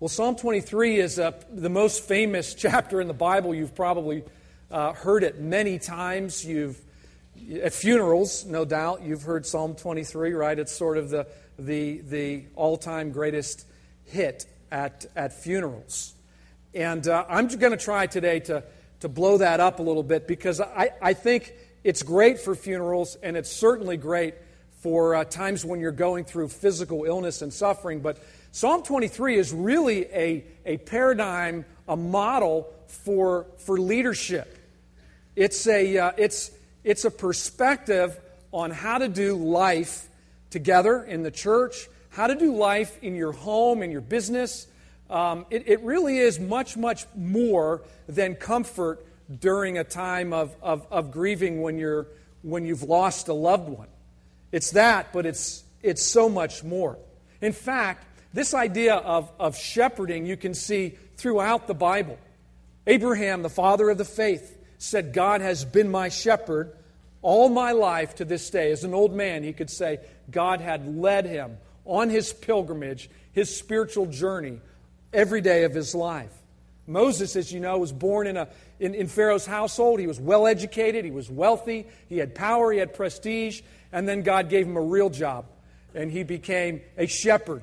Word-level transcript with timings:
Well, 0.00 0.08
Psalm 0.08 0.34
23 0.34 0.98
is 0.98 1.18
uh, 1.18 1.32
the 1.52 1.68
most 1.68 2.04
famous 2.04 2.54
chapter 2.58 3.02
in 3.02 3.06
the 3.06 3.12
Bible. 3.12 3.54
You've 3.54 3.74
probably 3.74 4.24
uh, 4.70 4.94
heard 4.94 5.22
it 5.22 5.40
many 5.40 5.78
times. 5.78 6.42
You've 6.42 6.80
at 7.62 7.74
funerals, 7.74 8.46
no 8.46 8.64
doubt, 8.64 9.02
you've 9.02 9.24
heard 9.24 9.44
Psalm 9.44 9.74
23, 9.74 10.32
right? 10.32 10.58
It's 10.58 10.72
sort 10.72 10.96
of 10.96 11.10
the 11.10 11.26
the 11.58 12.00
the 12.00 12.44
all-time 12.56 13.12
greatest 13.12 13.66
hit 14.06 14.46
at 14.72 15.04
at 15.16 15.34
funerals. 15.34 16.14
And 16.74 17.06
uh, 17.06 17.26
I'm 17.28 17.48
going 17.48 17.72
to 17.72 17.84
try 17.84 18.06
today 18.06 18.40
to 18.40 18.64
to 19.00 19.08
blow 19.10 19.36
that 19.36 19.60
up 19.60 19.80
a 19.80 19.82
little 19.82 20.02
bit 20.02 20.26
because 20.26 20.62
I, 20.62 20.92
I 21.02 21.12
think 21.12 21.52
it's 21.84 22.02
great 22.02 22.38
for 22.40 22.54
funerals 22.54 23.18
and 23.22 23.36
it's 23.36 23.52
certainly 23.52 23.98
great 23.98 24.34
for 24.78 25.14
uh, 25.14 25.24
times 25.24 25.62
when 25.62 25.78
you're 25.78 25.92
going 25.92 26.24
through 26.24 26.48
physical 26.48 27.04
illness 27.04 27.42
and 27.42 27.52
suffering. 27.52 28.00
But 28.00 28.16
Psalm 28.52 28.82
23 28.82 29.38
is 29.38 29.52
really 29.52 30.06
a, 30.06 30.44
a 30.66 30.76
paradigm, 30.78 31.64
a 31.86 31.96
model 31.96 32.72
for, 32.88 33.46
for 33.58 33.78
leadership. 33.78 34.58
It's 35.36 35.66
a, 35.68 35.96
uh, 35.96 36.12
it's, 36.16 36.50
it's 36.82 37.04
a 37.04 37.10
perspective 37.12 38.18
on 38.50 38.72
how 38.72 38.98
to 38.98 39.08
do 39.08 39.36
life 39.36 40.08
together 40.50 41.04
in 41.04 41.22
the 41.22 41.30
church, 41.30 41.88
how 42.08 42.26
to 42.26 42.34
do 42.34 42.56
life 42.56 42.98
in 43.02 43.14
your 43.14 43.30
home, 43.30 43.84
in 43.84 43.92
your 43.92 44.00
business. 44.00 44.66
Um, 45.08 45.46
it, 45.50 45.68
it 45.68 45.80
really 45.82 46.18
is 46.18 46.40
much, 46.40 46.76
much 46.76 47.06
more 47.14 47.82
than 48.08 48.34
comfort 48.34 49.06
during 49.38 49.78
a 49.78 49.84
time 49.84 50.32
of, 50.32 50.56
of, 50.60 50.84
of 50.90 51.12
grieving 51.12 51.62
when, 51.62 51.78
you're, 51.78 52.08
when 52.42 52.64
you've 52.64 52.82
lost 52.82 53.28
a 53.28 53.32
loved 53.32 53.68
one. 53.68 53.88
It's 54.50 54.72
that, 54.72 55.12
but 55.12 55.24
it's, 55.24 55.62
it's 55.82 56.02
so 56.02 56.28
much 56.28 56.64
more. 56.64 56.98
In 57.40 57.52
fact, 57.52 58.04
this 58.32 58.54
idea 58.54 58.94
of, 58.94 59.30
of 59.38 59.56
shepherding 59.56 60.26
you 60.26 60.36
can 60.36 60.54
see 60.54 60.96
throughout 61.16 61.66
the 61.66 61.74
Bible. 61.74 62.18
Abraham, 62.86 63.42
the 63.42 63.50
father 63.50 63.90
of 63.90 63.98
the 63.98 64.04
faith, 64.04 64.56
said, 64.78 65.12
God 65.12 65.40
has 65.40 65.64
been 65.64 65.90
my 65.90 66.08
shepherd 66.08 66.72
all 67.22 67.48
my 67.48 67.72
life 67.72 68.16
to 68.16 68.24
this 68.24 68.48
day. 68.50 68.72
As 68.72 68.84
an 68.84 68.94
old 68.94 69.12
man, 69.12 69.42
he 69.42 69.52
could 69.52 69.70
say, 69.70 69.98
God 70.30 70.60
had 70.60 70.96
led 70.96 71.26
him 71.26 71.58
on 71.84 72.08
his 72.08 72.32
pilgrimage, 72.32 73.10
his 73.32 73.54
spiritual 73.54 74.06
journey, 74.06 74.60
every 75.12 75.40
day 75.40 75.64
of 75.64 75.74
his 75.74 75.94
life. 75.94 76.32
Moses, 76.86 77.36
as 77.36 77.52
you 77.52 77.60
know, 77.60 77.78
was 77.78 77.92
born 77.92 78.26
in, 78.26 78.36
a, 78.36 78.48
in, 78.78 78.94
in 78.94 79.06
Pharaoh's 79.06 79.46
household. 79.46 80.00
He 80.00 80.06
was 80.06 80.18
well 80.18 80.46
educated, 80.46 81.04
he 81.04 81.10
was 81.10 81.30
wealthy, 81.30 81.86
he 82.08 82.18
had 82.18 82.34
power, 82.34 82.72
he 82.72 82.78
had 82.78 82.94
prestige, 82.94 83.60
and 83.92 84.08
then 84.08 84.22
God 84.22 84.48
gave 84.48 84.66
him 84.66 84.76
a 84.76 84.82
real 84.82 85.10
job, 85.10 85.46
and 85.94 86.10
he 86.10 86.22
became 86.22 86.80
a 86.96 87.06
shepherd 87.06 87.62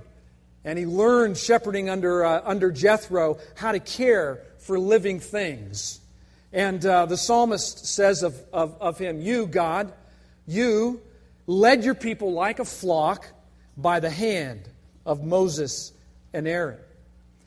and 0.63 0.77
he 0.77 0.85
learned 0.85 1.37
shepherding 1.37 1.89
under, 1.89 2.25
uh, 2.25 2.41
under 2.43 2.71
Jethro 2.71 3.37
how 3.55 3.71
to 3.71 3.79
care 3.79 4.41
for 4.59 4.79
living 4.79 5.19
things. 5.19 5.99
And 6.51 6.85
uh, 6.85 7.05
the 7.05 7.17
psalmist 7.17 7.85
says 7.85 8.23
of, 8.23 8.35
of, 8.51 8.75
of 8.81 8.97
him, 8.97 9.21
You, 9.21 9.47
God, 9.47 9.93
you 10.45 11.01
led 11.45 11.83
your 11.83 11.95
people 11.95 12.33
like 12.33 12.59
a 12.59 12.65
flock 12.65 13.27
by 13.75 13.99
the 13.99 14.09
hand 14.09 14.67
of 15.05 15.23
Moses 15.23 15.93
and 16.33 16.47
Aaron. 16.47 16.79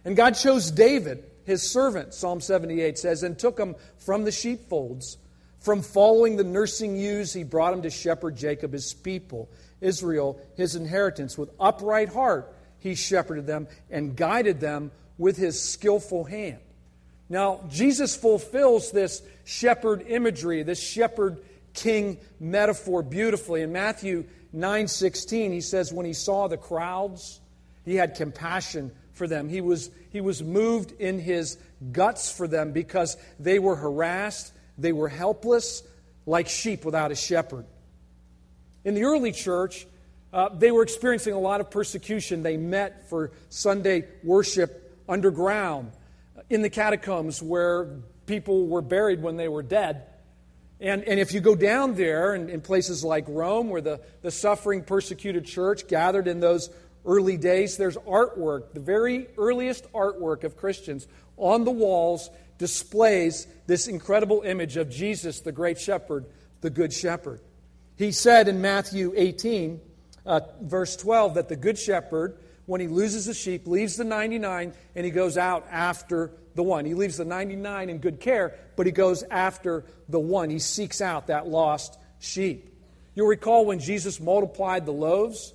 And 0.05 0.16
God 0.16 0.33
chose 0.33 0.70
David, 0.70 1.25
his 1.44 1.62
servant, 1.62 2.14
Psalm 2.14 2.41
78 2.41 2.98
says, 2.98 3.22
and 3.22 3.38
took 3.38 3.58
him 3.58 3.77
from 3.98 4.25
the 4.25 4.33
sheepfolds. 4.33 5.19
From 5.58 5.83
following 5.83 6.36
the 6.36 6.44
nursing 6.44 6.97
ewes, 6.97 7.34
he 7.34 7.44
brought 7.44 7.75
him 7.75 7.83
to 7.83 7.91
shepherd 7.91 8.36
Jacob, 8.36 8.72
his 8.72 8.94
people, 8.94 9.50
Israel, 9.83 10.41
his 10.56 10.75
inheritance, 10.75 11.36
with 11.36 11.50
upright 11.61 12.08
heart 12.08 12.50
he 12.81 12.95
shepherded 12.95 13.47
them 13.47 13.69
and 13.91 14.17
guided 14.17 14.61
them 14.61 14.91
with 15.19 15.36
his 15.36 15.61
skillful 15.61 16.25
hand. 16.25 16.59
Now, 17.28 17.61
Jesus 17.69 18.17
fulfills 18.17 18.91
this 18.91 19.22
shepherd 19.45 20.03
imagery, 20.09 20.62
this 20.64 20.83
shepherd 20.83 21.39
king 21.75 22.19
metaphor 22.41 23.03
beautifully. 23.03 23.62
In 23.62 23.72
Matthew 23.72 24.25
9:16, 24.54 25.53
he 25.53 25.60
says 25.60 25.93
when 25.93 26.06
he 26.06 26.12
saw 26.12 26.49
the 26.49 26.56
crowds, 26.56 27.41
he 27.84 27.94
had 27.94 28.16
compassion 28.16 28.91
for 29.12 29.27
them. 29.27 29.49
He 29.49 29.60
was, 29.60 29.91
he 30.10 30.21
was 30.21 30.43
moved 30.43 30.93
in 31.00 31.19
his 31.19 31.59
guts 31.93 32.33
for 32.33 32.49
them 32.49 32.72
because 32.72 33.16
they 33.38 33.59
were 33.59 33.77
harassed, 33.77 34.53
they 34.77 34.93
were 34.93 35.09
helpless, 35.09 35.83
like 36.27 36.49
sheep 36.49 36.84
without 36.84 37.12
a 37.12 37.15
shepherd. 37.15 37.66
In 38.84 38.94
the 38.94 39.04
early 39.04 39.33
church, 39.33 39.87
uh, 40.32 40.48
they 40.50 40.70
were 40.70 40.82
experiencing 40.82 41.34
a 41.34 41.38
lot 41.38 41.60
of 41.60 41.70
persecution. 41.70 42.42
They 42.42 42.56
met 42.56 43.08
for 43.08 43.32
Sunday 43.48 44.04
worship 44.22 44.98
underground 45.08 45.92
in 46.48 46.62
the 46.62 46.70
catacombs 46.70 47.42
where 47.42 47.88
people 48.26 48.66
were 48.66 48.82
buried 48.82 49.22
when 49.22 49.36
they 49.36 49.48
were 49.48 49.62
dead. 49.62 50.06
And, 50.80 51.04
and 51.04 51.20
if 51.20 51.34
you 51.34 51.41
go 51.41 51.54
down 51.54 51.94
there 51.94 52.34
in, 52.34 52.48
in 52.48 52.60
places 52.60 53.04
like 53.04 53.24
Rome, 53.28 53.68
where 53.68 53.82
the, 53.82 54.00
the 54.22 54.30
suffering, 54.30 54.82
persecuted 54.82 55.44
church 55.44 55.88
gathered 55.88 56.26
in 56.26 56.41
those 56.41 56.70
early 57.04 57.36
days, 57.36 57.76
there's 57.76 57.97
artwork. 57.98 58.72
The 58.72 58.80
very 58.80 59.26
earliest 59.36 59.92
artwork 59.92 60.44
of 60.44 60.56
Christians 60.56 61.06
on 61.36 61.64
the 61.64 61.70
walls 61.70 62.30
displays 62.56 63.47
this 63.66 63.88
incredible 63.88 64.42
image 64.42 64.76
of 64.76 64.91
Jesus, 64.91 65.41
the 65.41 65.52
great 65.52 65.80
shepherd, 65.80 66.26
the 66.60 66.70
good 66.70 66.92
shepherd. 66.92 67.41
He 67.97 68.12
said 68.12 68.48
in 68.48 68.62
Matthew 68.62 69.12
18, 69.16 69.80
uh, 70.30 70.41
verse 70.62 70.96
12 70.96 71.34
that 71.34 71.48
the 71.48 71.56
good 71.56 71.76
shepherd, 71.76 72.36
when 72.66 72.80
he 72.80 72.86
loses 72.86 73.26
a 73.26 73.34
sheep, 73.34 73.66
leaves 73.66 73.96
the 73.96 74.04
99 74.04 74.72
and 74.94 75.04
he 75.04 75.10
goes 75.10 75.36
out 75.36 75.66
after 75.70 76.30
the 76.54 76.62
one. 76.62 76.84
He 76.84 76.94
leaves 76.94 77.16
the 77.16 77.24
99 77.24 77.91
in 77.91 77.98
good 77.98 78.20
care, 78.20 78.54
but 78.76 78.86
he 78.86 78.92
goes 78.92 79.24
after 79.24 79.84
the 80.08 80.20
one. 80.20 80.48
He 80.48 80.60
seeks 80.60 81.00
out 81.00 81.26
that 81.26 81.48
lost 81.48 81.98
sheep. 82.20 82.72
You'll 83.16 83.26
recall 83.26 83.66
when 83.66 83.80
Jesus 83.80 84.20
multiplied 84.20 84.86
the 84.86 84.92
loaves, 84.92 85.52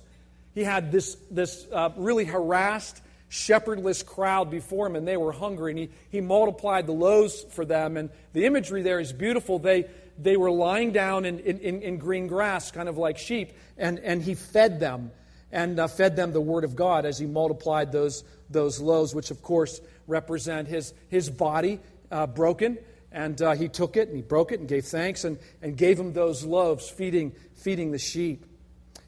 he 0.54 0.62
had 0.62 0.92
this, 0.92 1.16
this 1.30 1.66
uh, 1.72 1.90
really 1.96 2.26
harassed, 2.26 3.00
shepherdless 3.30 4.02
crowd 4.02 4.50
before 4.50 4.86
him, 4.86 4.96
and 4.96 5.08
they 5.08 5.16
were 5.16 5.32
hungry, 5.32 5.72
and 5.72 5.78
he, 5.78 5.90
he 6.10 6.20
multiplied 6.20 6.86
the 6.86 6.92
loaves 6.92 7.44
for 7.50 7.64
them. 7.64 7.96
And 7.96 8.10
the 8.34 8.44
imagery 8.44 8.82
there 8.82 9.00
is 9.00 9.12
beautiful. 9.12 9.58
They, 9.58 9.86
they 10.18 10.36
were 10.36 10.50
lying 10.50 10.92
down 10.92 11.24
in, 11.24 11.38
in, 11.40 11.82
in 11.82 11.98
green 11.98 12.26
grass, 12.26 12.70
kind 12.70 12.88
of 12.88 12.96
like 12.96 13.18
sheep, 13.18 13.52
and, 13.76 13.98
and 13.98 14.22
he 14.22 14.34
fed 14.34 14.80
them 14.80 15.10
and 15.52 15.78
uh, 15.78 15.86
fed 15.86 16.16
them 16.16 16.32
the 16.32 16.40
word 16.40 16.64
of 16.64 16.74
God 16.74 17.06
as 17.06 17.18
he 17.18 17.26
multiplied 17.26 17.92
those, 17.92 18.24
those 18.50 18.80
loaves, 18.80 19.14
which 19.14 19.30
of 19.30 19.42
course 19.42 19.80
represent 20.06 20.68
his, 20.68 20.92
his 21.08 21.30
body 21.30 21.80
uh, 22.10 22.26
broken. 22.26 22.78
And 23.12 23.40
uh, 23.40 23.52
he 23.52 23.68
took 23.68 23.96
it 23.96 24.08
and 24.08 24.16
he 24.16 24.22
broke 24.22 24.52
it 24.52 24.60
and 24.60 24.68
gave 24.68 24.84
thanks 24.84 25.24
and, 25.24 25.38
and 25.62 25.76
gave 25.76 25.98
him 25.98 26.12
those 26.12 26.44
loaves, 26.44 26.88
feeding, 26.88 27.32
feeding 27.54 27.90
the 27.92 27.98
sheep. 27.98 28.44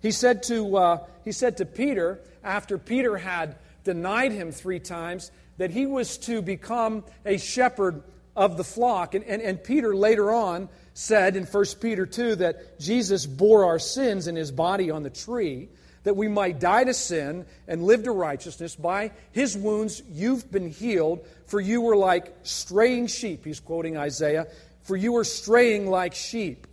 He 0.00 0.12
said, 0.12 0.42
to, 0.44 0.76
uh, 0.76 1.06
he 1.24 1.32
said 1.32 1.56
to 1.58 1.66
Peter, 1.66 2.20
after 2.44 2.78
Peter 2.78 3.16
had 3.16 3.56
denied 3.84 4.32
him 4.32 4.52
three 4.52 4.80
times, 4.80 5.30
that 5.58 5.70
he 5.70 5.86
was 5.86 6.18
to 6.18 6.41
become 6.41 7.04
a 7.26 7.36
shepherd 7.36 8.02
of 8.36 8.56
the 8.56 8.64
flock. 8.64 9.14
And, 9.14 9.24
and, 9.24 9.42
and 9.42 9.62
Peter 9.62 9.94
later 9.94 10.30
on 10.30 10.68
said 10.98 11.36
in 11.36 11.44
1 11.44 11.64
Peter 11.81 12.06
2 12.06 12.34
that 12.34 12.81
Jesus 12.81 13.25
bore 13.25 13.66
our 13.66 13.78
sins 13.78 14.26
in 14.26 14.34
his 14.34 14.50
body 14.50 14.91
on 14.91 15.04
the 15.04 15.10
tree, 15.10 15.69
that 16.03 16.16
we 16.16 16.26
might 16.26 16.59
die 16.59 16.82
to 16.82 16.92
sin 16.92 17.47
and 17.69 17.84
live 17.84 18.03
to 18.03 18.10
righteousness. 18.10 18.75
By 18.75 19.12
his 19.31 19.56
wounds 19.56 20.03
you've 20.10 20.50
been 20.50 20.69
healed, 20.69 21.25
for 21.47 21.60
you 21.60 21.82
were 21.82 21.94
like 21.94 22.34
straying 22.42 23.06
sheep. 23.06 23.44
He's 23.44 23.60
quoting 23.60 23.97
Isaiah. 23.97 24.48
For 24.82 24.97
you 24.97 25.12
were 25.12 25.22
straying 25.22 25.88
like 25.88 26.16
sheep, 26.16 26.66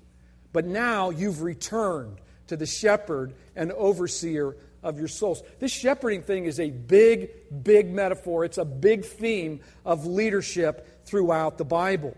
but 0.52 0.66
now 0.66 1.12
you've 1.12 1.44
returned 1.44 2.18
to 2.48 2.58
the 2.58 2.66
shepherd 2.66 3.36
and 3.56 3.72
overseer 3.74 4.56
of 4.82 4.98
your 4.98 5.08
souls. 5.08 5.44
This 5.60 5.72
shepherding 5.72 6.24
thing 6.24 6.46
is 6.46 6.60
a 6.60 6.72
big, 6.72 7.30
big 7.64 7.94
metaphor. 7.94 8.44
It's 8.44 8.58
a 8.58 8.66
big 8.66 9.06
theme 9.06 9.60
of 9.86 10.08
leadership 10.08 11.06
throughout 11.06 11.60
the 11.60 11.66
Bible. 11.66 12.18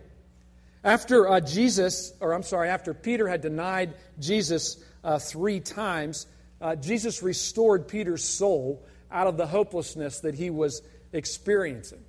After 0.83 1.27
uh, 1.27 1.39
Jesus, 1.39 2.13
or 2.19 2.33
I'm 2.33 2.43
sorry, 2.43 2.69
after 2.69 2.93
Peter 2.93 3.27
had 3.27 3.41
denied 3.41 3.93
Jesus 4.19 4.77
uh, 5.03 5.19
three 5.19 5.59
times, 5.59 6.27
uh, 6.61 6.75
Jesus 6.75 7.21
restored 7.23 7.87
Peter's 7.87 8.23
soul 8.23 8.85
out 9.11 9.27
of 9.27 9.37
the 9.37 9.47
hopelessness 9.47 10.21
that 10.21 10.35
he 10.35 10.49
was 10.49 10.81
experiencing. 11.13 12.03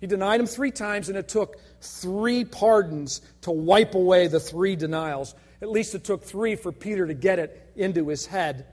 He 0.00 0.06
denied 0.06 0.40
him 0.40 0.46
three 0.46 0.70
times, 0.70 1.08
and 1.08 1.16
it 1.16 1.28
took 1.28 1.56
three 1.80 2.44
pardons 2.44 3.22
to 3.42 3.50
wipe 3.50 3.94
away 3.94 4.26
the 4.26 4.40
three 4.40 4.76
denials. 4.76 5.34
At 5.62 5.70
least 5.70 5.94
it 5.94 6.04
took 6.04 6.24
three 6.24 6.56
for 6.56 6.72
Peter 6.72 7.06
to 7.06 7.14
get 7.14 7.38
it 7.38 7.72
into 7.76 8.08
his 8.08 8.26
head. 8.26 8.66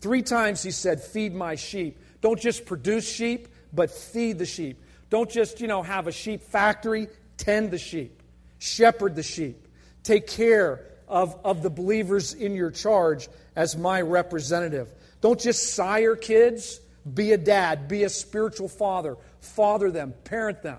Three 0.00 0.22
times 0.22 0.62
he 0.62 0.70
said, 0.70 1.02
Feed 1.02 1.34
my 1.34 1.56
sheep. 1.56 1.98
Don't 2.20 2.38
just 2.38 2.64
produce 2.66 3.10
sheep, 3.10 3.48
but 3.72 3.90
feed 3.90 4.38
the 4.38 4.46
sheep. 4.46 4.80
Don't 5.10 5.30
just, 5.30 5.60
you 5.60 5.66
know, 5.66 5.82
have 5.82 6.06
a 6.06 6.12
sheep 6.12 6.42
factory, 6.42 7.08
tend 7.36 7.70
the 7.70 7.78
sheep. 7.78 8.17
Shepherd 8.58 9.16
the 9.16 9.22
sheep. 9.22 9.68
Take 10.02 10.26
care 10.26 10.84
of, 11.06 11.36
of 11.44 11.62
the 11.62 11.70
believers 11.70 12.34
in 12.34 12.54
your 12.54 12.70
charge 12.70 13.28
as 13.56 13.76
my 13.76 14.00
representative. 14.00 14.92
Don't 15.20 15.40
just 15.40 15.74
sire 15.74 16.16
kids, 16.16 16.80
be 17.12 17.32
a 17.32 17.38
dad, 17.38 17.88
be 17.88 18.04
a 18.04 18.08
spiritual 18.08 18.68
father, 18.68 19.16
father 19.40 19.90
them, 19.90 20.14
parent 20.24 20.62
them. 20.62 20.78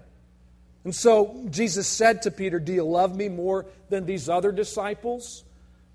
And 0.84 0.96
so 0.96 1.46
Jesus 1.50 1.88
said 1.88 2.22
to 2.24 2.32
Peter, 2.32 2.60
Do 2.60 2.72
you 2.72 2.84
love 2.84 3.16
me 3.16 3.28
more 3.28 3.66
than 3.90 4.06
these 4.06 4.30
other 4.30 4.52
disciples? 4.52 5.44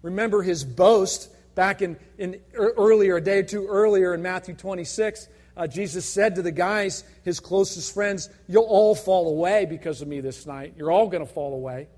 Remember 0.02 0.42
his 0.42 0.64
boast 0.64 1.31
back 1.54 1.81
in, 1.81 1.96
in 2.19 2.40
earlier, 2.54 3.16
a 3.16 3.20
day 3.20 3.38
or 3.38 3.42
two 3.44 3.66
earlier 3.66 4.12
in 4.12 4.22
Matthew 4.22 4.54
26. 4.54 5.28
Uh, 5.56 5.66
Jesus 5.66 6.04
said 6.04 6.34
to 6.34 6.42
the 6.42 6.52
guys, 6.52 7.04
his 7.22 7.40
closest 7.40 7.94
friends, 7.94 8.28
You'll 8.48 8.64
all 8.64 8.94
fall 8.94 9.28
away 9.28 9.66
because 9.66 10.02
of 10.02 10.08
me 10.08 10.20
this 10.20 10.46
night. 10.46 10.74
You're 10.76 10.90
all 10.90 11.08
going 11.08 11.24
to 11.24 11.32
fall 11.32 11.54
away. 11.54 11.88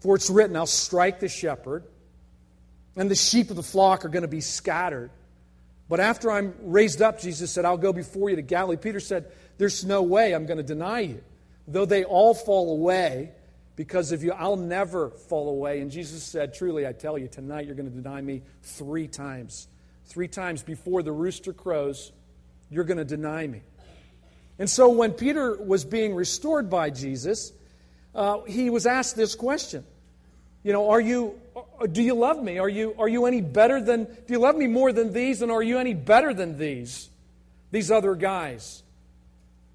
For 0.00 0.16
it's 0.16 0.28
written, 0.28 0.56
I'll 0.56 0.66
strike 0.66 1.20
the 1.20 1.28
shepherd, 1.28 1.84
and 2.96 3.10
the 3.10 3.14
sheep 3.14 3.50
of 3.50 3.56
the 3.56 3.62
flock 3.62 4.04
are 4.04 4.08
going 4.08 4.22
to 4.22 4.28
be 4.28 4.40
scattered. 4.40 5.10
But 5.88 6.00
after 6.00 6.30
I'm 6.30 6.54
raised 6.62 7.00
up, 7.00 7.20
Jesus 7.20 7.50
said, 7.50 7.64
I'll 7.64 7.76
go 7.76 7.92
before 7.92 8.28
you 8.30 8.36
to 8.36 8.42
Galilee. 8.42 8.76
Peter 8.76 9.00
said, 9.00 9.30
There's 9.58 9.84
no 9.84 10.02
way 10.02 10.34
I'm 10.34 10.46
going 10.46 10.58
to 10.58 10.64
deny 10.64 11.00
you. 11.00 11.22
Though 11.68 11.84
they 11.84 12.04
all 12.04 12.34
fall 12.34 12.72
away 12.72 13.32
because 13.76 14.12
of 14.12 14.24
you, 14.24 14.32
I'll 14.32 14.56
never 14.56 15.10
fall 15.10 15.48
away. 15.48 15.80
And 15.80 15.90
Jesus 15.90 16.22
said, 16.22 16.54
Truly, 16.54 16.86
I 16.86 16.92
tell 16.92 17.16
you, 17.18 17.28
tonight 17.28 17.66
you're 17.66 17.74
going 17.74 17.90
to 17.90 17.96
deny 17.96 18.20
me 18.20 18.42
three 18.62 19.06
times. 19.06 19.68
Three 20.06 20.28
times 20.28 20.62
before 20.62 21.02
the 21.02 21.12
rooster 21.12 21.52
crows, 21.52 22.12
you're 22.70 22.84
going 22.84 22.98
to 22.98 23.04
deny 23.04 23.46
me. 23.46 23.62
And 24.58 24.68
so 24.68 24.88
when 24.88 25.12
Peter 25.12 25.56
was 25.56 25.84
being 25.84 26.14
restored 26.14 26.70
by 26.70 26.90
Jesus, 26.90 27.52
uh, 28.14 28.40
he 28.42 28.70
was 28.70 28.86
asked 28.86 29.16
this 29.16 29.34
question 29.34 29.84
you 30.66 30.72
know, 30.72 30.90
are 30.90 31.00
you, 31.00 31.40
do 31.92 32.02
you 32.02 32.14
love 32.14 32.42
me? 32.42 32.58
Are 32.58 32.68
you, 32.68 32.96
are 32.98 33.06
you 33.06 33.26
any 33.26 33.40
better 33.40 33.80
than, 33.80 34.02
do 34.02 34.32
you 34.32 34.40
love 34.40 34.56
me 34.56 34.66
more 34.66 34.92
than 34.92 35.12
these? 35.12 35.40
And 35.40 35.52
are 35.52 35.62
you 35.62 35.78
any 35.78 35.94
better 35.94 36.34
than 36.34 36.58
these, 36.58 37.08
these 37.70 37.92
other 37.92 38.16
guys? 38.16 38.82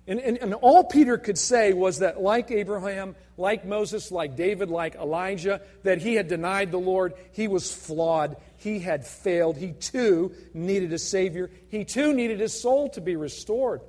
And, 0.07 0.19
and, 0.19 0.37
and 0.37 0.53
all 0.55 0.83
Peter 0.83 1.17
could 1.17 1.37
say 1.37 1.73
was 1.73 1.99
that, 1.99 2.19
like 2.19 2.49
Abraham, 2.51 3.15
like 3.37 3.65
Moses, 3.65 4.11
like 4.11 4.35
David, 4.35 4.69
like 4.69 4.95
Elijah, 4.95 5.61
that 5.83 5.99
he 5.99 6.15
had 6.15 6.27
denied 6.27 6.71
the 6.71 6.79
Lord. 6.79 7.13
He 7.31 7.47
was 7.47 7.71
flawed. 7.71 8.37
He 8.57 8.79
had 8.79 9.05
failed. 9.05 9.57
He 9.57 9.73
too 9.73 10.33
needed 10.53 10.91
a 10.91 10.99
Savior. 10.99 11.51
He 11.69 11.85
too 11.85 12.13
needed 12.13 12.39
his 12.39 12.59
soul 12.59 12.89
to 12.89 13.01
be 13.01 13.15
restored. 13.15 13.81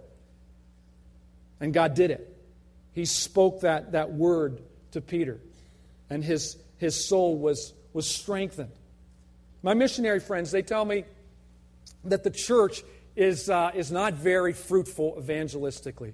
And 1.61 1.73
God 1.73 1.95
did 1.95 2.11
it. 2.11 2.29
He 2.93 3.07
spoke 3.07 3.63
that, 3.63 3.93
that 3.93 4.13
word 4.13 4.63
to 4.91 5.01
Peter. 5.01 5.41
And 6.11 6.23
his, 6.23 6.59
his 6.77 7.09
soul 7.09 7.39
was, 7.39 7.73
was 7.95 8.07
strengthened. 8.07 8.71
My 9.63 9.75
missionary 9.75 10.21
friends, 10.21 10.51
they 10.51 10.63
tell 10.63 10.85
me 10.85 11.05
that 12.05 12.23
the 12.23 12.31
church 12.31 12.83
is, 13.17 13.51
uh, 13.51 13.71
is 13.75 13.91
not 13.93 14.15
very 14.15 14.53
fruitful 14.53 15.17
evangelistically. 15.21 16.13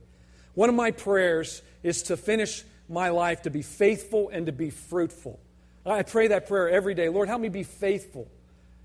One 0.55 0.69
of 0.69 0.75
my 0.75 0.91
prayers 0.91 1.63
is 1.83 2.03
to 2.05 2.17
finish 2.17 2.65
my 2.89 3.11
life 3.11 3.43
to 3.43 3.51
be 3.51 3.63
faithful 3.63 4.29
and 4.31 4.47
to 4.47 4.53
be 4.53 4.71
fruitful. 4.71 5.39
I 5.87 6.03
pray 6.03 6.29
that 6.29 6.49
prayer 6.49 6.69
every 6.69 6.95
day. 6.95 7.09
Lord, 7.09 7.29
help 7.29 7.41
me 7.41 7.49
be 7.49 7.63
faithful. 7.63 8.29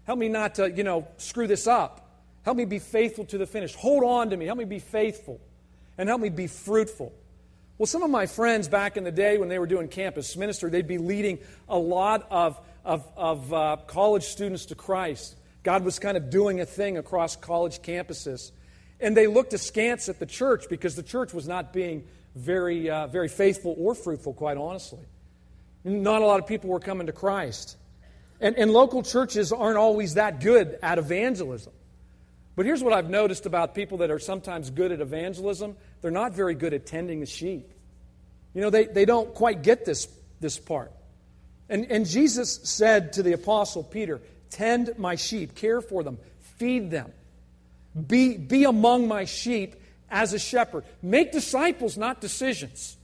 Help 0.06 0.20
me 0.20 0.30
not 0.30 0.56
to, 0.56 0.72
you 0.72 0.84
know, 0.84 1.08
screw 1.18 1.48
this 1.48 1.68
up. 1.68 2.10
Help 2.44 2.58
me 2.58 2.66
be 2.66 2.80
faithful 2.80 3.26
to 3.26 3.38
the 3.38 3.46
finish. 3.46 3.74
Hold 3.76 4.04
on 4.04 4.30
to 4.30 4.38
me. 4.38 4.46
Help 4.46 4.58
me 4.58 4.66
be 4.66 4.80
faithful. 4.80 5.40
And 5.98 6.10
help 6.10 6.22
me 6.22 6.30
be 6.30 6.48
fruitful. 6.48 7.14
Well, 7.78 7.88
some 7.88 8.04
of 8.04 8.10
my 8.10 8.26
friends 8.26 8.68
back 8.68 8.98
in 8.98 9.04
the 9.04 9.12
day 9.12 9.38
when 9.38 9.50
they 9.50 9.60
were 9.60 9.68
doing 9.68 9.88
campus 9.88 10.36
ministry, 10.38 10.70
they'd 10.70 10.88
be 10.88 10.98
leading 10.98 11.40
a 11.68 11.78
lot 11.78 12.28
of, 12.30 12.60
of, 12.86 13.08
of 13.18 13.54
uh, 13.54 13.78
college 13.88 14.24
students 14.24 14.66
to 14.68 14.76
Christ. 14.76 15.36
God 15.64 15.84
was 15.84 15.98
kind 15.98 16.18
of 16.18 16.30
doing 16.30 16.60
a 16.60 16.66
thing 16.66 16.98
across 16.98 17.36
college 17.36 17.82
campuses. 17.82 18.52
And 19.00 19.18
they 19.18 19.28
looked 19.28 19.54
askance 19.54 20.10
at 20.10 20.20
the 20.20 20.26
church 20.26 20.66
because 20.70 20.96
the 20.96 21.04
church 21.04 21.34
was 21.34 21.48
not 21.48 21.74
being 21.74 22.04
very, 22.36 22.90
uh, 22.90 23.08
very 23.08 23.30
faithful 23.30 23.76
or 23.78 23.96
fruitful, 23.96 24.34
quite 24.34 24.58
honestly. 24.58 25.06
Not 25.84 26.22
a 26.22 26.26
lot 26.26 26.40
of 26.40 26.48
people 26.48 26.70
were 26.70 26.80
coming 26.80 27.08
to 27.08 27.14
Christ. 27.14 27.78
And, 28.40 28.58
and 28.58 28.72
local 28.72 29.04
churches 29.04 29.52
aren't 29.52 29.78
always 29.78 30.16
that 30.16 30.42
good 30.42 30.78
at 30.82 30.98
evangelism. 30.98 31.74
But 32.56 32.66
here's 32.66 32.84
what 32.84 32.94
I've 32.94 33.10
noticed 33.10 33.46
about 33.46 33.74
people 33.74 34.00
that 34.00 34.12
are 34.12 34.20
sometimes 34.20 34.70
good 34.70 34.92
at 34.92 35.02
evangelism 35.02 35.76
they're 36.02 36.12
not 36.12 36.34
very 36.34 36.54
good 36.54 36.74
at 36.74 36.86
tending 36.86 37.22
the 37.22 37.26
sheep. 37.26 37.72
You 38.54 38.62
know, 38.62 38.70
they, 38.70 38.86
they 38.86 39.06
don't 39.06 39.34
quite 39.34 39.64
get 39.64 39.86
this, 39.86 40.10
this 40.42 40.60
part. 40.60 40.92
And, 41.70 41.90
and 41.90 42.06
Jesus 42.06 42.60
said 42.64 43.14
to 43.14 43.24
the 43.24 43.32
apostle 43.32 43.84
Peter, 43.84 44.22
Tend 44.54 44.92
my 45.00 45.16
sheep, 45.16 45.56
care 45.56 45.82
for 45.82 46.04
them, 46.04 46.20
feed 46.58 46.92
them, 46.92 47.12
be, 48.08 48.38
be 48.38 48.66
among 48.66 49.08
my 49.08 49.26
sheep 49.26 49.76
as 50.12 50.32
a 50.34 50.38
shepherd. 50.38 50.84
Make 51.02 51.32
disciples, 51.32 51.98
not 51.98 52.22
decisions. 52.22 52.96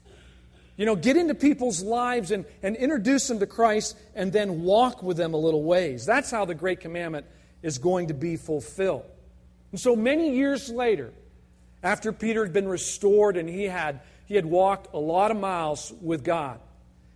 You 0.77 0.85
know, 0.85 0.95
get 0.95 1.17
into 1.17 1.33
people's 1.33 1.81
lives 1.81 2.29
and, 2.29 2.45
and 2.61 2.75
introduce 2.75 3.27
them 3.27 3.39
to 3.39 3.47
Christ 3.47 3.97
and 4.13 4.31
then 4.31 4.61
walk 4.61 5.01
with 5.01 5.17
them 5.17 5.33
a 5.33 5.37
little 5.37 5.63
ways. 5.63 6.05
That's 6.05 6.29
how 6.29 6.45
the 6.45 6.53
Great 6.53 6.81
Commandment 6.81 7.25
is 7.63 7.79
going 7.79 8.09
to 8.09 8.13
be 8.13 8.35
fulfilled. 8.35 9.05
And 9.71 9.79
so 9.79 9.95
many 9.95 10.35
years 10.35 10.69
later, 10.69 11.11
after 11.81 12.13
Peter 12.13 12.43
had 12.43 12.53
been 12.53 12.67
restored 12.67 13.37
and 13.37 13.49
he 13.49 13.63
had, 13.63 14.01
he 14.27 14.35
had 14.35 14.45
walked 14.45 14.93
a 14.93 14.99
lot 14.99 15.31
of 15.31 15.37
miles 15.37 15.91
with 15.99 16.23
God, 16.23 16.59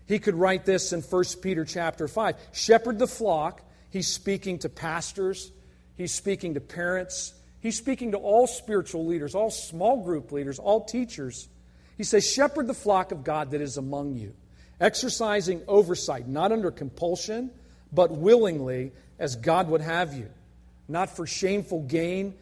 he 0.08 0.18
could 0.18 0.34
write 0.34 0.66
this 0.66 0.92
in 0.92 1.02
1 1.02 1.24
Peter 1.44 1.66
chapter 1.66 2.08
5. 2.08 2.36
Shepherd 2.52 2.98
the 2.98 3.08
flock. 3.08 3.62
He's 3.94 4.08
speaking 4.08 4.58
to 4.58 4.70
pastors, 4.70 5.52
he's 5.96 6.12
speaking 6.12 6.56
to 6.56 6.60
parents, 6.60 7.36
he's 7.60 7.78
speaking 7.78 8.14
to 8.14 8.18
all 8.18 8.48
spiritual 8.48 9.06
leaders, 9.06 9.36
all 9.36 9.52
small 9.52 10.04
group 10.04 10.32
leaders, 10.32 10.58
all 10.58 10.84
teachers. 10.84 11.48
He 11.96 12.04
says, 12.04 12.28
Shepherd 12.28 12.66
the 12.66 12.74
flock 12.74 13.12
of 13.12 13.24
God 13.24 13.52
that 13.52 13.62
is 13.62 13.78
among 13.78 14.16
you, 14.16 14.34
exercising 14.82 15.62
oversight, 15.68 16.28
not 16.28 16.52
under 16.52 16.72
compulsion, 16.72 17.52
but 17.92 18.10
willingly, 18.10 18.94
as 19.20 19.36
God 19.36 19.70
would 19.70 19.82
have 19.82 20.16
you, 20.16 20.32
not 20.88 21.16
for 21.16 21.28
shameful 21.28 21.84
gain 21.84 22.34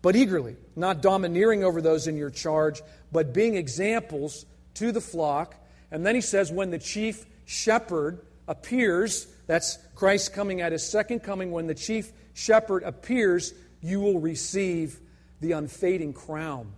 but 0.00 0.16
eagerly, 0.16 0.56
not 0.74 1.02
domineering 1.02 1.64
over 1.64 1.82
those 1.82 2.06
in 2.06 2.16
your 2.16 2.30
charge, 2.30 2.80
but 3.12 3.34
being 3.34 3.56
examples 3.56 4.46
to 4.72 4.90
the 4.90 5.02
flock. 5.02 5.54
And 5.90 6.06
then 6.06 6.14
he 6.14 6.22
says, 6.22 6.50
when 6.50 6.70
the 6.70 6.78
chief 6.78 7.26
shepherd 7.44 8.20
appears, 8.48 9.28
that's 9.46 9.78
Christ 9.94 10.32
coming 10.32 10.60
at 10.60 10.72
his 10.72 10.82
second 10.82 11.20
coming, 11.20 11.52
when 11.52 11.68
the 11.68 11.74
chief 11.74 12.10
shepherd 12.34 12.82
appears, 12.82 13.54
you 13.80 14.00
will 14.00 14.18
receive 14.18 14.98
the 15.40 15.52
unfading 15.52 16.14
crown 16.14 16.72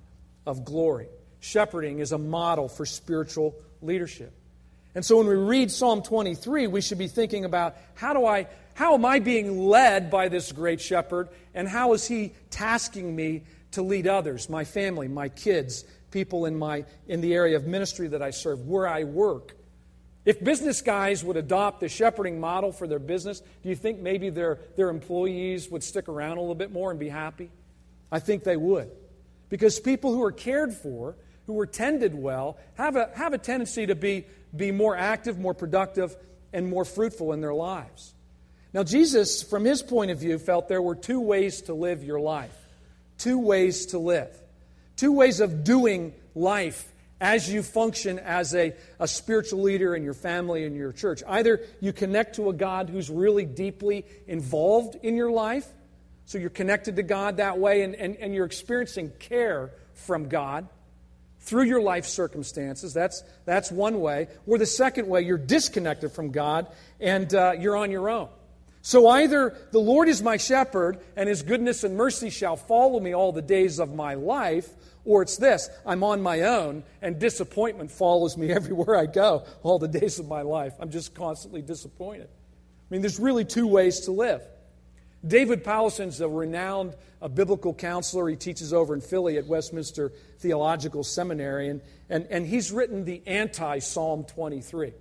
of 0.46 0.64
glory. 0.64 1.08
Shepherding 1.40 2.00
is 2.00 2.12
a 2.12 2.18
model 2.18 2.68
for 2.68 2.84
spiritual 2.84 3.54
leadership. 3.80 4.34
And 4.94 5.04
so 5.04 5.18
when 5.18 5.26
we 5.26 5.34
read 5.34 5.70
Psalm 5.70 6.02
23, 6.02 6.66
we 6.66 6.80
should 6.80 6.98
be 6.98 7.06
thinking 7.08 7.44
about 7.44 7.76
how 7.94 8.12
do 8.12 8.26
I 8.26 8.48
how 8.74 8.94
am 8.94 9.04
I 9.04 9.18
being 9.18 9.58
led 9.68 10.10
by 10.10 10.28
this 10.28 10.52
great 10.52 10.80
shepherd 10.80 11.28
and 11.54 11.68
how 11.68 11.92
is 11.92 12.08
he 12.08 12.32
tasking 12.50 13.14
me 13.14 13.42
to 13.72 13.82
lead 13.82 14.06
others, 14.06 14.48
my 14.48 14.64
family, 14.64 15.06
my 15.06 15.28
kids, 15.28 15.84
people 16.10 16.46
in 16.46 16.58
my 16.58 16.84
in 17.06 17.20
the 17.20 17.34
area 17.34 17.56
of 17.56 17.66
ministry 17.66 18.08
that 18.08 18.22
I 18.22 18.30
serve, 18.30 18.66
where 18.66 18.88
I 18.88 19.04
work? 19.04 19.56
If 20.30 20.44
business 20.44 20.80
guys 20.80 21.24
would 21.24 21.36
adopt 21.36 21.80
the 21.80 21.88
shepherding 21.88 22.38
model 22.38 22.70
for 22.70 22.86
their 22.86 23.00
business, 23.00 23.40
do 23.40 23.68
you 23.68 23.74
think 23.74 23.98
maybe 23.98 24.30
their, 24.30 24.60
their 24.76 24.88
employees 24.88 25.68
would 25.72 25.82
stick 25.82 26.08
around 26.08 26.36
a 26.36 26.40
little 26.40 26.54
bit 26.54 26.70
more 26.70 26.92
and 26.92 27.00
be 27.00 27.08
happy? 27.08 27.50
I 28.12 28.20
think 28.20 28.44
they 28.44 28.56
would. 28.56 28.92
Because 29.48 29.80
people 29.80 30.12
who 30.12 30.22
are 30.22 30.30
cared 30.30 30.72
for, 30.72 31.16
who 31.48 31.58
are 31.58 31.66
tended 31.66 32.14
well, 32.14 32.58
have 32.74 32.94
a, 32.94 33.10
have 33.16 33.32
a 33.32 33.38
tendency 33.38 33.86
to 33.86 33.96
be 33.96 34.24
be 34.56 34.70
more 34.70 34.96
active, 34.96 35.36
more 35.36 35.52
productive, 35.52 36.14
and 36.52 36.70
more 36.70 36.84
fruitful 36.84 37.32
in 37.32 37.40
their 37.40 37.52
lives. 37.52 38.14
Now, 38.72 38.84
Jesus, 38.84 39.42
from 39.42 39.64
his 39.64 39.82
point 39.82 40.12
of 40.12 40.20
view, 40.20 40.38
felt 40.38 40.68
there 40.68 40.80
were 40.80 40.94
two 40.94 41.20
ways 41.20 41.62
to 41.62 41.74
live 41.74 42.04
your 42.04 42.20
life. 42.20 42.56
Two 43.18 43.40
ways 43.40 43.86
to 43.86 43.98
live. 43.98 44.30
Two 44.94 45.10
ways 45.10 45.40
of 45.40 45.64
doing 45.64 46.14
life 46.36 46.86
as 47.20 47.52
you 47.52 47.62
function 47.62 48.18
as 48.18 48.54
a, 48.54 48.72
a 48.98 49.06
spiritual 49.06 49.62
leader 49.62 49.94
in 49.94 50.02
your 50.02 50.14
family 50.14 50.64
and 50.64 50.74
your 50.74 50.92
church. 50.92 51.22
Either 51.28 51.60
you 51.80 51.92
connect 51.92 52.36
to 52.36 52.48
a 52.48 52.52
God 52.52 52.88
who's 52.88 53.10
really 53.10 53.44
deeply 53.44 54.06
involved 54.26 54.96
in 55.02 55.16
your 55.16 55.30
life, 55.30 55.66
so 56.24 56.38
you're 56.38 56.48
connected 56.48 56.96
to 56.96 57.02
God 57.02 57.36
that 57.36 57.58
way, 57.58 57.82
and, 57.82 57.94
and, 57.94 58.16
and 58.16 58.34
you're 58.34 58.46
experiencing 58.46 59.12
care 59.18 59.70
from 59.94 60.28
God 60.28 60.66
through 61.40 61.64
your 61.64 61.82
life 61.82 62.06
circumstances. 62.06 62.94
That's, 62.94 63.22
that's 63.44 63.70
one 63.70 64.00
way. 64.00 64.28
Or 64.46 64.56
the 64.56 64.66
second 64.66 65.08
way, 65.08 65.22
you're 65.22 65.38
disconnected 65.38 66.12
from 66.12 66.30
God 66.30 66.68
and 67.00 67.32
uh, 67.34 67.52
you're 67.58 67.76
on 67.76 67.90
your 67.90 68.08
own. 68.08 68.28
So 68.82 69.08
either 69.08 69.56
the 69.72 69.78
Lord 69.78 70.08
is 70.08 70.22
my 70.22 70.36
shepherd 70.36 70.98
and 71.16 71.28
his 71.28 71.42
goodness 71.42 71.84
and 71.84 71.96
mercy 71.96 72.30
shall 72.30 72.56
follow 72.56 72.98
me 72.98 73.14
all 73.14 73.32
the 73.32 73.42
days 73.42 73.78
of 73.78 73.94
my 73.94 74.14
life, 74.14 74.68
or 75.04 75.22
it's 75.22 75.36
this 75.36 75.68
I'm 75.84 76.02
on 76.02 76.22
my 76.22 76.42
own 76.42 76.82
and 77.02 77.18
disappointment 77.18 77.90
follows 77.90 78.36
me 78.36 78.50
everywhere 78.52 78.96
I 78.96 79.06
go 79.06 79.44
all 79.62 79.78
the 79.78 79.88
days 79.88 80.18
of 80.18 80.28
my 80.28 80.42
life. 80.42 80.74
I'm 80.80 80.90
just 80.90 81.14
constantly 81.14 81.62
disappointed. 81.62 82.28
I 82.28 82.94
mean, 82.94 83.02
there's 83.02 83.20
really 83.20 83.44
two 83.44 83.66
ways 83.66 84.00
to 84.00 84.12
live. 84.12 84.42
David 85.26 85.62
Powlison's 85.62 86.20
a 86.22 86.28
renowned 86.28 86.96
a 87.20 87.28
biblical 87.28 87.74
counselor. 87.74 88.28
He 88.28 88.36
teaches 88.36 88.72
over 88.72 88.94
in 88.94 89.00
Philly 89.00 89.36
at 89.36 89.46
Westminster 89.46 90.12
Theological 90.38 91.04
Seminary, 91.04 91.68
and, 91.68 91.82
and, 92.08 92.26
and 92.30 92.46
he's 92.46 92.72
written 92.72 93.04
the 93.04 93.22
anti 93.26 93.78
Psalm 93.80 94.24
23. 94.24 94.92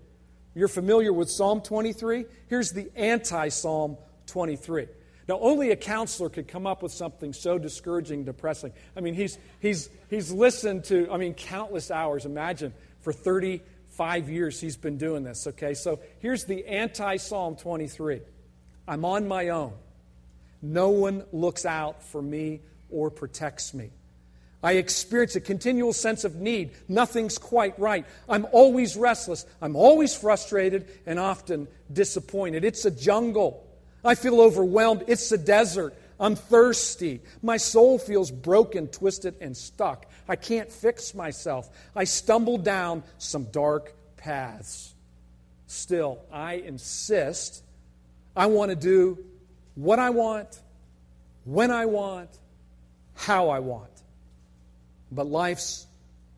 You're 0.59 0.67
familiar 0.67 1.13
with 1.13 1.31
Psalm 1.31 1.61
23? 1.61 2.25
Here's 2.47 2.73
the 2.73 2.91
anti 2.93 3.47
Psalm 3.47 3.95
23. 4.27 4.87
Now, 5.29 5.39
only 5.39 5.71
a 5.71 5.77
counselor 5.77 6.27
could 6.27 6.49
come 6.49 6.67
up 6.67 6.83
with 6.83 6.91
something 6.91 7.31
so 7.31 7.57
discouraging, 7.57 8.25
depressing. 8.25 8.73
I 8.93 8.99
mean, 8.99 9.13
he's, 9.13 9.37
he's, 9.61 9.89
he's 10.09 10.33
listened 10.33 10.83
to, 10.85 11.07
I 11.13 11.15
mean, 11.15 11.33
countless 11.33 11.91
hours. 11.91 12.25
Imagine, 12.25 12.73
for 12.99 13.13
35 13.13 14.27
years 14.27 14.59
he's 14.59 14.75
been 14.75 14.97
doing 14.97 15.23
this, 15.23 15.47
okay? 15.47 15.73
So 15.75 16.01
here's 16.19 16.43
the 16.43 16.65
anti 16.67 17.15
Psalm 17.15 17.55
23 17.55 18.19
I'm 18.85 19.05
on 19.05 19.29
my 19.29 19.47
own. 19.49 19.71
No 20.61 20.89
one 20.89 21.23
looks 21.31 21.65
out 21.65 22.03
for 22.03 22.21
me 22.21 22.59
or 22.89 23.09
protects 23.09 23.73
me. 23.73 23.91
I 24.61 24.73
experience 24.73 25.35
a 25.35 25.41
continual 25.41 25.93
sense 25.93 26.25
of 26.25 26.35
need. 26.35 26.71
Nothing's 26.87 27.37
quite 27.37 27.79
right. 27.79 28.05
I'm 28.27 28.45
always 28.51 28.97
restless. 28.97 29.45
I'm 29.61 29.75
always 29.75 30.13
frustrated 30.13 30.87
and 31.05 31.17
often 31.17 31.67
disappointed. 31.91 32.65
It's 32.65 32.83
a 32.83 32.91
jungle. 32.91 33.65
I 34.03 34.15
feel 34.15 34.41
overwhelmed. 34.41 35.05
It's 35.07 35.31
a 35.31 35.37
desert. 35.37 35.95
I'm 36.19 36.35
thirsty. 36.35 37.21
My 37.41 37.55
soul 37.55 37.97
feels 37.97 38.31
broken, 38.31 38.87
twisted, 38.87 39.35
and 39.39 39.55
stuck. 39.55 40.05
I 40.27 40.35
can't 40.35 40.69
fix 40.69 41.15
myself. 41.15 41.69
I 41.95 42.03
stumble 42.03 42.57
down 42.57 43.03
some 43.17 43.45
dark 43.45 43.93
paths. 44.17 44.93
Still, 45.67 46.19
I 46.31 46.55
insist 46.55 47.63
I 48.35 48.47
want 48.47 48.69
to 48.69 48.75
do 48.75 49.17
what 49.75 49.99
I 49.99 50.09
want, 50.09 50.59
when 51.45 51.71
I 51.71 51.85
want, 51.85 52.29
how 53.15 53.49
I 53.49 53.59
want. 53.59 53.89
But 55.11 55.27
life's 55.27 55.87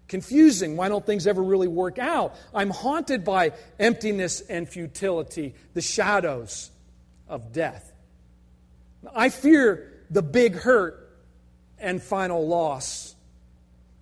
confusing. 0.08 0.78
Why 0.78 0.90
don't 0.90 1.06
things 1.06 1.28
ever 1.28 1.42
really 1.42 1.68
work 1.68 2.00
out? 2.00 2.36
I'm 2.54 2.70
haunted 2.70 3.24
by 3.24 3.54
emptiness 3.80 4.42
and 4.42 4.68
futility, 4.68 5.56
the 5.74 5.82
shadows 5.82 6.72
of 7.28 7.54
death. 7.54 7.92
I 9.16 9.30
fear 9.30 10.04
the 10.10 10.22
big 10.22 10.56
hurt 10.56 11.10
and 11.80 12.02
final 12.02 12.48
loss. 12.48 13.16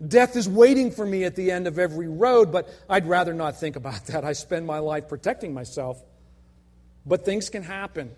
Death 0.05 0.35
is 0.35 0.47
waiting 0.47 0.91
for 0.91 1.05
me 1.05 1.25
at 1.25 1.35
the 1.35 1.51
end 1.51 1.67
of 1.67 1.77
every 1.77 2.07
road, 2.07 2.51
but 2.51 2.69
I'd 2.89 3.07
rather 3.07 3.33
not 3.33 3.59
think 3.59 3.75
about 3.75 4.05
that. 4.07 4.23
I 4.23 4.33
spend 4.33 4.65
my 4.65 4.79
life 4.79 5.07
protecting 5.07 5.53
myself. 5.53 6.01
But 7.05 7.25
things 7.25 7.49
can 7.49 7.63
happen. 7.63 8.11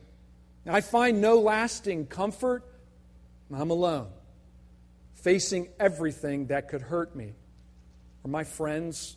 I 0.66 0.82
find 0.82 1.22
no 1.22 1.40
lasting 1.40 2.08
comfort. 2.08 2.64
I'm 3.54 3.72
alone, 3.72 4.08
facing 5.22 5.70
everything 5.80 6.48
that 6.48 6.68
could 6.70 6.82
hurt 6.82 7.16
me. 7.16 7.34
Are 8.26 8.30
my 8.30 8.44
friends 8.44 9.16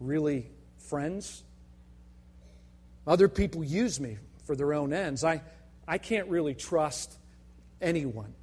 really 0.00 0.46
friends? 0.78 1.42
Other 3.06 3.28
people 3.28 3.62
use 3.62 4.00
me 4.00 4.18
for 4.44 4.56
their 4.56 4.74
own 4.74 4.92
ends. 4.92 5.24
I, 5.24 5.42
I 5.86 5.98
can't 5.98 6.28
really 6.28 6.54
trust 6.54 7.16
anyone. 7.80 8.34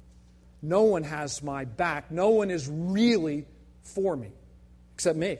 No 0.62 0.82
one 0.82 1.02
has 1.02 1.42
my 1.42 1.64
back. 1.64 2.10
No 2.10 2.30
one 2.30 2.50
is 2.50 2.68
really 2.68 3.46
for 3.82 4.16
me 4.16 4.32
except 4.94 5.18
me. 5.18 5.38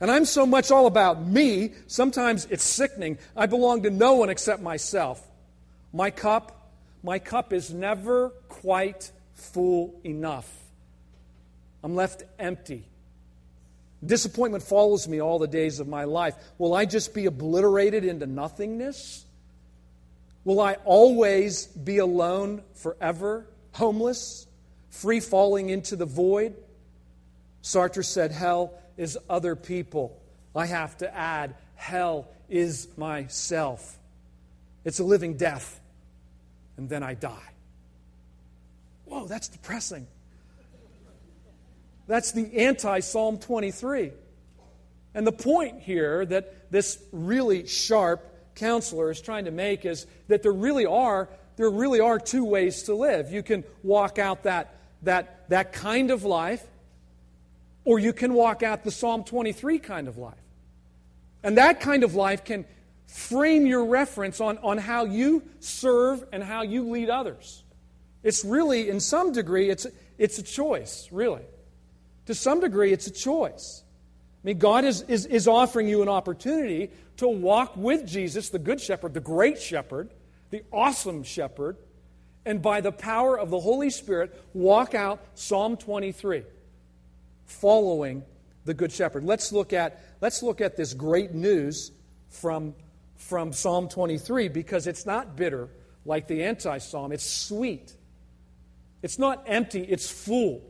And 0.00 0.10
I'm 0.10 0.24
so 0.24 0.44
much 0.44 0.70
all 0.70 0.86
about 0.86 1.22
me, 1.22 1.72
sometimes 1.86 2.46
it's 2.50 2.64
sickening. 2.64 3.18
I 3.34 3.46
belong 3.46 3.84
to 3.84 3.90
no 3.90 4.14
one 4.14 4.28
except 4.28 4.62
myself. 4.62 5.26
My 5.92 6.10
cup, 6.10 6.70
my 7.02 7.18
cup 7.18 7.52
is 7.52 7.72
never 7.72 8.30
quite 8.48 9.10
full 9.34 9.98
enough. 10.04 10.50
I'm 11.86 11.94
left 11.94 12.24
empty. 12.40 12.84
Disappointment 14.04 14.64
follows 14.64 15.06
me 15.06 15.22
all 15.22 15.38
the 15.38 15.46
days 15.46 15.78
of 15.78 15.86
my 15.86 16.02
life. 16.02 16.34
Will 16.58 16.74
I 16.74 16.84
just 16.84 17.14
be 17.14 17.26
obliterated 17.26 18.04
into 18.04 18.26
nothingness? 18.26 19.24
Will 20.42 20.58
I 20.58 20.78
always 20.84 21.66
be 21.66 21.98
alone 21.98 22.64
forever, 22.74 23.46
homeless, 23.70 24.48
free 24.90 25.20
falling 25.20 25.70
into 25.70 25.94
the 25.94 26.06
void? 26.06 26.56
Sartre 27.62 28.04
said, 28.04 28.32
Hell 28.32 28.76
is 28.96 29.16
other 29.30 29.54
people. 29.54 30.20
I 30.56 30.66
have 30.66 30.96
to 30.98 31.16
add, 31.16 31.54
Hell 31.76 32.26
is 32.48 32.88
myself. 32.96 33.96
It's 34.84 34.98
a 34.98 35.04
living 35.04 35.36
death, 35.36 35.80
and 36.78 36.88
then 36.88 37.04
I 37.04 37.14
die. 37.14 37.52
Whoa, 39.04 39.28
that's 39.28 39.46
depressing. 39.46 40.08
That's 42.06 42.32
the 42.32 42.56
anti 42.58 43.00
Psalm 43.00 43.38
23. 43.38 44.12
And 45.14 45.26
the 45.26 45.32
point 45.32 45.80
here 45.80 46.24
that 46.26 46.70
this 46.70 47.02
really 47.10 47.66
sharp 47.66 48.54
counselor 48.54 49.10
is 49.10 49.20
trying 49.20 49.46
to 49.46 49.50
make 49.50 49.84
is 49.84 50.06
that 50.28 50.42
there 50.42 50.52
really 50.52 50.86
are 50.86 51.28
there 51.56 51.70
really 51.70 52.00
are 52.00 52.18
two 52.18 52.44
ways 52.44 52.82
to 52.84 52.94
live. 52.94 53.32
You 53.32 53.42
can 53.42 53.64
walk 53.82 54.18
out 54.18 54.42
that 54.42 54.74
that 55.02 55.48
that 55.48 55.72
kind 55.72 56.10
of 56.10 56.24
life 56.24 56.64
or 57.84 57.98
you 57.98 58.12
can 58.12 58.34
walk 58.34 58.62
out 58.62 58.84
the 58.84 58.90
Psalm 58.90 59.24
23 59.24 59.78
kind 59.78 60.08
of 60.08 60.18
life. 60.18 60.34
And 61.42 61.56
that 61.56 61.80
kind 61.80 62.02
of 62.02 62.14
life 62.14 62.44
can 62.44 62.66
frame 63.06 63.64
your 63.64 63.84
reference 63.84 64.40
on, 64.40 64.58
on 64.58 64.78
how 64.78 65.04
you 65.04 65.44
serve 65.60 66.24
and 66.32 66.42
how 66.42 66.62
you 66.62 66.90
lead 66.90 67.08
others. 67.08 67.62
It's 68.24 68.44
really, 68.44 68.90
in 68.90 68.98
some 68.98 69.32
degree, 69.32 69.70
it's, 69.70 69.86
it's 70.18 70.38
a 70.38 70.42
choice, 70.42 71.08
really. 71.12 71.44
To 72.26 72.34
some 72.34 72.60
degree, 72.60 72.92
it's 72.92 73.06
a 73.06 73.12
choice. 73.12 73.82
I 74.44 74.46
mean, 74.46 74.58
God 74.58 74.84
is, 74.84 75.02
is, 75.02 75.26
is 75.26 75.48
offering 75.48 75.88
you 75.88 76.02
an 76.02 76.08
opportunity 76.08 76.90
to 77.16 77.28
walk 77.28 77.76
with 77.76 78.06
Jesus, 78.06 78.50
the 78.50 78.58
Good 78.58 78.80
Shepherd, 78.80 79.14
the 79.14 79.20
great 79.20 79.60
shepherd, 79.60 80.10
the 80.50 80.62
awesome 80.72 81.22
shepherd, 81.22 81.76
and 82.44 82.62
by 82.62 82.80
the 82.80 82.92
power 82.92 83.38
of 83.38 83.50
the 83.50 83.58
Holy 83.58 83.90
Spirit, 83.90 84.40
walk 84.54 84.94
out 84.94 85.20
Psalm 85.34 85.76
23, 85.76 86.44
following 87.46 88.22
the 88.64 88.74
Good 88.74 88.92
Shepherd. 88.92 89.24
Let's 89.24 89.52
look 89.52 89.72
at, 89.72 90.00
let's 90.20 90.42
look 90.42 90.60
at 90.60 90.76
this 90.76 90.94
great 90.94 91.32
news 91.32 91.90
from, 92.28 92.74
from 93.16 93.52
Psalm 93.52 93.88
23 93.88 94.48
because 94.48 94.86
it's 94.86 95.06
not 95.06 95.36
bitter 95.36 95.68
like 96.04 96.28
the 96.28 96.44
anti 96.44 96.78
psalm, 96.78 97.10
it's 97.10 97.28
sweet. 97.28 97.92
It's 99.02 99.18
not 99.18 99.44
empty, 99.46 99.82
it's 99.82 100.08
full. 100.08 100.62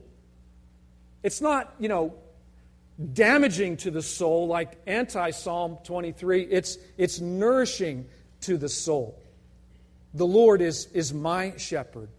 It's 1.26 1.40
not, 1.40 1.74
you 1.80 1.88
know, 1.88 2.14
damaging 3.12 3.78
to 3.78 3.90
the 3.90 4.00
soul 4.00 4.46
like 4.46 4.78
anti 4.86 5.32
Psalm 5.32 5.76
23. 5.82 6.42
It's, 6.42 6.78
it's 6.96 7.18
nourishing 7.18 8.06
to 8.42 8.56
the 8.56 8.68
soul. 8.68 9.20
The 10.14 10.24
Lord 10.24 10.62
is, 10.62 10.86
is 10.94 11.12
my 11.12 11.56
shepherd, 11.56 12.10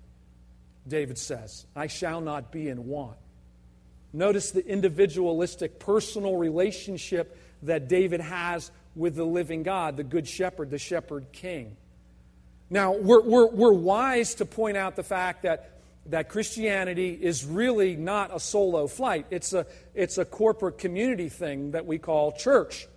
David 0.86 1.18
says. 1.18 1.66
I 1.74 1.88
shall 1.88 2.20
not 2.20 2.52
be 2.52 2.68
in 2.68 2.86
want. 2.86 3.16
Notice 4.12 4.52
the 4.52 4.68
individualistic, 4.68 5.80
personal 5.80 6.36
relationship 6.36 7.40
that 7.64 7.88
David 7.88 8.20
has 8.20 8.72
with 8.94 9.16
the 9.16 9.24
living 9.24 9.64
God, 9.64 9.96
the 9.96 10.04
good 10.04 10.28
shepherd, 10.28 10.70
the 10.70 10.78
shepherd 10.78 11.32
king. 11.32 11.78
Now, 12.70 12.92
we're, 12.92 13.22
we're, 13.22 13.48
we're 13.48 13.72
wise 13.72 14.36
to 14.36 14.46
point 14.46 14.76
out 14.76 14.98
the 14.98 15.04
fact 15.04 15.44
that 15.44 15.76
that 16.10 16.30
Christianity 16.30 17.18
is 17.20 17.46
really 17.46 17.96
not 17.96 18.36
a 18.36 18.40
solo 18.40 18.88
flight. 18.88 19.26
It's 19.30 19.54
a, 19.54 19.66
it's 19.94 20.18
a 20.18 20.26
corporate 20.26 20.78
community 20.78 21.30
thing 21.30 21.72
that 21.72 21.86
we 21.86 21.98
call 21.98 22.32
church. 22.32 22.88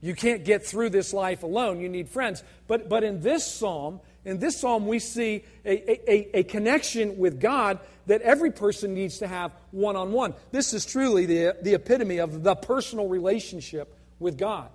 You 0.00 0.14
can't 0.14 0.44
get 0.44 0.64
through 0.64 0.90
this 0.90 1.12
life 1.12 1.42
alone. 1.42 1.80
You 1.80 1.88
need 1.88 2.08
friends. 2.08 2.42
But, 2.68 2.88
but 2.88 3.02
in 3.02 3.22
this 3.22 3.46
psalm, 3.46 4.00
in 4.24 4.38
this 4.38 4.60
psalm, 4.60 4.86
we 4.86 4.98
see 4.98 5.44
a, 5.64 6.10
a, 6.10 6.38
a 6.40 6.42
connection 6.44 7.18
with 7.18 7.40
God 7.40 7.80
that 8.06 8.22
every 8.22 8.50
person 8.50 8.94
needs 8.94 9.18
to 9.18 9.26
have 9.26 9.52
one 9.70 9.96
on 9.96 10.12
one. 10.12 10.34
This 10.52 10.74
is 10.74 10.84
truly 10.84 11.26
the, 11.26 11.56
the 11.62 11.74
epitome 11.74 12.18
of 12.18 12.42
the 12.42 12.54
personal 12.54 13.08
relationship 13.08 13.96
with 14.18 14.38
God. 14.38 14.68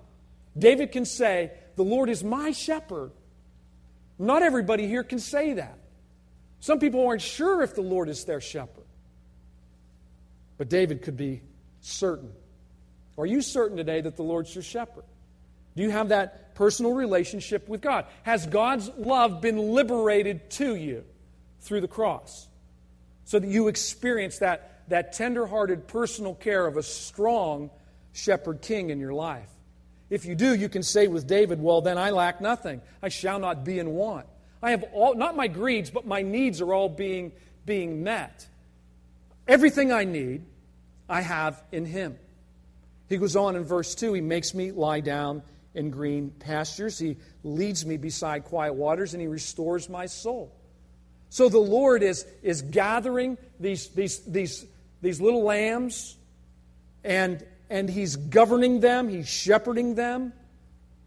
David 0.58 0.92
can 0.92 1.04
say, 1.04 1.52
The 1.76 1.84
Lord 1.84 2.10
is 2.10 2.22
my 2.22 2.52
shepherd. 2.52 3.12
Not 4.18 4.42
everybody 4.42 4.86
here 4.86 5.02
can 5.02 5.18
say 5.18 5.54
that. 5.54 5.78
Some 6.62 6.78
people 6.78 7.04
aren't 7.04 7.22
sure 7.22 7.60
if 7.62 7.74
the 7.74 7.82
Lord 7.82 8.08
is 8.08 8.24
their 8.24 8.40
shepherd. 8.40 8.84
But 10.58 10.68
David 10.68 11.02
could 11.02 11.16
be 11.16 11.42
certain. 11.80 12.30
Are 13.18 13.26
you 13.26 13.42
certain 13.42 13.76
today 13.76 14.00
that 14.00 14.16
the 14.16 14.22
Lord's 14.22 14.54
your 14.54 14.62
shepherd? 14.62 15.02
Do 15.74 15.82
you 15.82 15.90
have 15.90 16.10
that 16.10 16.54
personal 16.54 16.92
relationship 16.92 17.68
with 17.68 17.80
God? 17.80 18.06
Has 18.22 18.46
God's 18.46 18.88
love 18.96 19.40
been 19.40 19.72
liberated 19.72 20.50
to 20.50 20.76
you 20.76 21.04
through 21.62 21.80
the 21.80 21.88
cross? 21.88 22.46
So 23.24 23.40
that 23.40 23.48
you 23.48 23.66
experience 23.66 24.38
that, 24.38 24.84
that 24.86 25.14
tender-hearted 25.14 25.88
personal 25.88 26.36
care 26.36 26.64
of 26.64 26.76
a 26.76 26.82
strong 26.84 27.70
shepherd 28.12 28.62
king 28.62 28.90
in 28.90 29.00
your 29.00 29.14
life. 29.14 29.50
If 30.10 30.26
you 30.26 30.36
do, 30.36 30.54
you 30.54 30.68
can 30.68 30.84
say 30.84 31.08
with 31.08 31.26
David, 31.26 31.60
Well, 31.60 31.80
then 31.80 31.98
I 31.98 32.10
lack 32.10 32.40
nothing. 32.40 32.82
I 33.02 33.08
shall 33.08 33.40
not 33.40 33.64
be 33.64 33.80
in 33.80 33.90
want. 33.90 34.26
I 34.62 34.70
have 34.70 34.84
all, 34.92 35.14
not 35.14 35.36
my 35.36 35.48
greeds, 35.48 35.90
but 35.90 36.06
my 36.06 36.22
needs 36.22 36.60
are 36.60 36.72
all 36.72 36.88
being, 36.88 37.32
being 37.66 38.04
met. 38.04 38.46
Everything 39.48 39.92
I 39.92 40.04
need, 40.04 40.44
I 41.08 41.20
have 41.20 41.62
in 41.72 41.84
Him. 41.84 42.16
He 43.08 43.16
goes 43.16 43.34
on 43.34 43.56
in 43.56 43.64
verse 43.64 43.94
2 43.94 44.14
He 44.14 44.20
makes 44.20 44.54
me 44.54 44.70
lie 44.70 45.00
down 45.00 45.42
in 45.74 45.90
green 45.90 46.30
pastures, 46.30 46.98
He 46.98 47.16
leads 47.42 47.84
me 47.84 47.96
beside 47.96 48.44
quiet 48.44 48.74
waters, 48.74 49.14
and 49.14 49.20
He 49.20 49.26
restores 49.26 49.88
my 49.88 50.06
soul. 50.06 50.52
So 51.28 51.48
the 51.48 51.58
Lord 51.58 52.02
is, 52.02 52.26
is 52.42 52.62
gathering 52.62 53.38
these, 53.58 53.88
these, 53.88 54.20
these, 54.20 54.66
these 55.00 55.20
little 55.20 55.42
lambs, 55.42 56.16
and, 57.02 57.44
and 57.68 57.88
He's 57.88 58.16
governing 58.16 58.80
them, 58.80 59.08
He's 59.08 59.28
shepherding 59.28 59.96
them, 59.96 60.32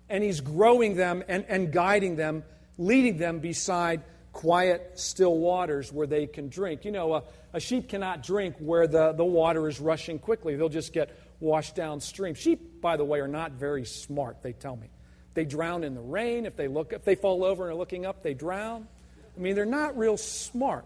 and 0.10 0.24
He's 0.24 0.42
growing 0.42 0.96
them 0.96 1.24
and, 1.28 1.46
and 1.48 1.72
guiding 1.72 2.18
them, 2.18 2.44
leading 2.78 3.18
them 3.18 3.40
beside 3.40 4.04
quiet, 4.34 4.92
still 4.96 5.38
waters 5.38 5.92
where 5.94 6.08
they 6.08 6.28
can 6.28 6.50
drink. 6.50 6.86
You 6.86 6.92
know, 6.92 7.16
a, 7.16 7.24
a 7.54 7.60
sheep 7.60 7.90
cannot 7.90 8.22
drink 8.22 8.56
where 8.60 8.88
the, 8.88 9.14
the 9.14 9.26
water 9.26 9.68
is 9.68 9.80
rushing 9.80 10.20
quickly, 10.20 10.56
they'll 10.56 10.70
just 10.70 10.94
get 10.94 11.18
washed 11.40 11.76
downstream. 11.76 12.34
Sheep, 12.34 12.82
by 12.82 12.98
the 12.98 13.06
way, 13.06 13.20
are 13.20 13.28
not 13.28 13.54
very 13.54 13.86
smart, 13.86 14.42
they 14.42 14.54
tell 14.54 14.76
me. 14.76 14.90
They 15.34 15.46
drown 15.46 15.84
in 15.84 15.96
the 15.96 16.02
rain. 16.02 16.46
If 16.46 16.56
they 16.56 16.70
look 16.70 16.94
if 16.94 17.04
they 17.04 17.16
fall 17.16 17.44
over 17.44 17.64
and 17.64 17.74
are 17.74 17.78
looking 17.78 18.06
up, 18.06 18.24
they 18.24 18.34
drown. 18.34 18.88
I 19.36 19.40
mean, 19.40 19.54
they're 19.56 19.66
not 19.66 19.98
real 19.98 20.16
smart. 20.16 20.86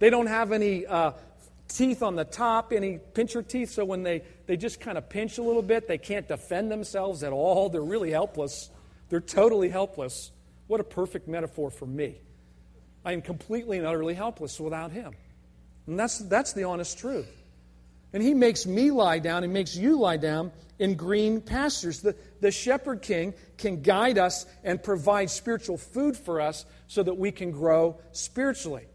They 0.00 0.10
don't 0.10 0.26
have 0.26 0.50
any 0.52 0.84
uh, 0.84 1.12
teeth 1.68 2.02
on 2.02 2.16
the 2.16 2.24
top, 2.24 2.72
any 2.72 2.98
pincher 2.98 3.42
teeth, 3.42 3.70
so 3.70 3.84
when 3.84 4.02
they, 4.02 4.22
they 4.46 4.56
just 4.56 4.80
kind 4.80 4.98
of 4.98 5.08
pinch 5.08 5.38
a 5.38 5.42
little 5.42 5.62
bit, 5.62 5.88
they 5.88 5.98
can't 5.98 6.28
defend 6.28 6.70
themselves 6.70 7.22
at 7.22 7.32
all. 7.32 7.68
They're 7.68 7.80
really 7.80 8.10
helpless. 8.10 8.70
They're 9.08 9.20
totally 9.20 9.68
helpless. 9.68 10.32
What 10.66 10.80
a 10.80 10.84
perfect 10.84 11.28
metaphor 11.28 11.70
for 11.70 11.86
me. 11.86 12.16
I 13.04 13.12
am 13.12 13.22
completely 13.22 13.78
and 13.78 13.86
utterly 13.86 14.14
helpless 14.14 14.58
without 14.58 14.90
him. 14.90 15.14
And 15.86 15.98
that's, 15.98 16.18
that's 16.18 16.52
the 16.52 16.64
honest 16.64 16.98
truth. 16.98 17.30
And 18.12 18.22
he 18.22 18.34
makes 18.34 18.66
me 18.66 18.90
lie 18.90 19.18
down, 19.18 19.42
he 19.42 19.48
makes 19.48 19.76
you 19.76 19.98
lie 19.98 20.16
down 20.16 20.52
in 20.78 20.94
green 20.94 21.40
pastures. 21.40 22.00
The, 22.00 22.16
the 22.40 22.50
shepherd 22.50 23.02
king 23.02 23.34
can 23.58 23.82
guide 23.82 24.18
us 24.18 24.46
and 24.64 24.82
provide 24.82 25.30
spiritual 25.30 25.78
food 25.78 26.16
for 26.16 26.40
us 26.40 26.64
so 26.88 27.02
that 27.02 27.14
we 27.14 27.30
can 27.30 27.50
grow 27.50 28.00
spiritually. 28.12 28.86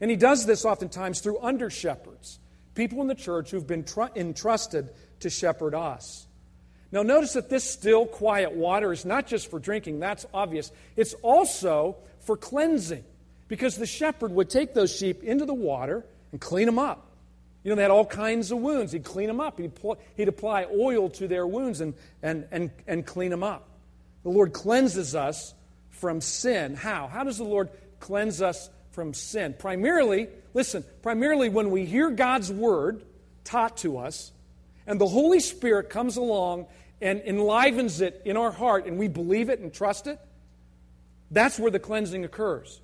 And 0.00 0.10
he 0.10 0.16
does 0.16 0.46
this 0.46 0.64
oftentimes 0.64 1.20
through 1.20 1.38
under 1.40 1.70
shepherds, 1.70 2.40
people 2.74 3.00
in 3.02 3.06
the 3.06 3.14
church 3.14 3.50
who've 3.50 3.66
been 3.66 3.84
tr- 3.84 4.04
entrusted 4.16 4.90
to 5.20 5.30
shepherd 5.30 5.74
us. 5.74 6.26
Now, 6.92 7.02
notice 7.02 7.32
that 7.32 7.48
this 7.48 7.64
still, 7.64 8.04
quiet 8.06 8.52
water 8.52 8.92
is 8.92 9.06
not 9.06 9.26
just 9.26 9.50
for 9.50 9.58
drinking, 9.58 10.00
that's 10.00 10.26
obvious. 10.34 10.70
It's 10.94 11.14
also 11.22 11.96
for 12.20 12.36
cleansing, 12.36 13.04
because 13.48 13.76
the 13.76 13.86
shepherd 13.86 14.30
would 14.32 14.50
take 14.50 14.74
those 14.74 14.94
sheep 14.94 15.24
into 15.24 15.46
the 15.46 15.54
water 15.54 16.04
and 16.30 16.40
clean 16.40 16.66
them 16.66 16.78
up. 16.78 17.08
You 17.64 17.70
know, 17.70 17.76
they 17.76 17.82
had 17.82 17.90
all 17.90 18.04
kinds 18.04 18.50
of 18.50 18.58
wounds. 18.58 18.92
He'd 18.92 19.04
clean 19.04 19.28
them 19.28 19.40
up. 19.40 19.58
He'd, 19.58 19.72
he'd 20.16 20.28
apply 20.28 20.66
oil 20.66 21.08
to 21.10 21.28
their 21.28 21.46
wounds 21.46 21.80
and, 21.80 21.94
and, 22.22 22.46
and, 22.50 22.70
and 22.86 23.06
clean 23.06 23.30
them 23.30 23.42
up. 23.42 23.68
The 24.24 24.30
Lord 24.30 24.52
cleanses 24.52 25.14
us 25.14 25.54
from 25.90 26.20
sin. 26.20 26.74
How? 26.74 27.06
How 27.06 27.24
does 27.24 27.38
the 27.38 27.44
Lord 27.44 27.70
cleanse 28.00 28.42
us 28.42 28.68
from 28.90 29.14
sin? 29.14 29.54
Primarily, 29.58 30.28
listen, 30.54 30.84
primarily 31.02 31.48
when 31.48 31.70
we 31.70 31.84
hear 31.84 32.10
God's 32.10 32.50
word 32.50 33.04
taught 33.44 33.78
to 33.78 33.98
us, 33.98 34.32
and 34.86 35.00
the 35.00 35.06
Holy 35.06 35.38
Spirit 35.38 35.90
comes 35.90 36.16
along 36.16 36.66
and 37.02 37.20
enlivens 37.22 38.00
it 38.00 38.22
in 38.24 38.36
our 38.36 38.52
heart, 38.52 38.86
and 38.86 38.96
we 38.96 39.08
believe 39.08 39.50
it 39.50 39.58
and 39.58 39.74
trust 39.74 40.06
it, 40.06 40.18
that's 41.30 41.58
where 41.58 41.70
the 41.70 41.80
cleansing 41.80 42.24
occurs. 42.24 42.80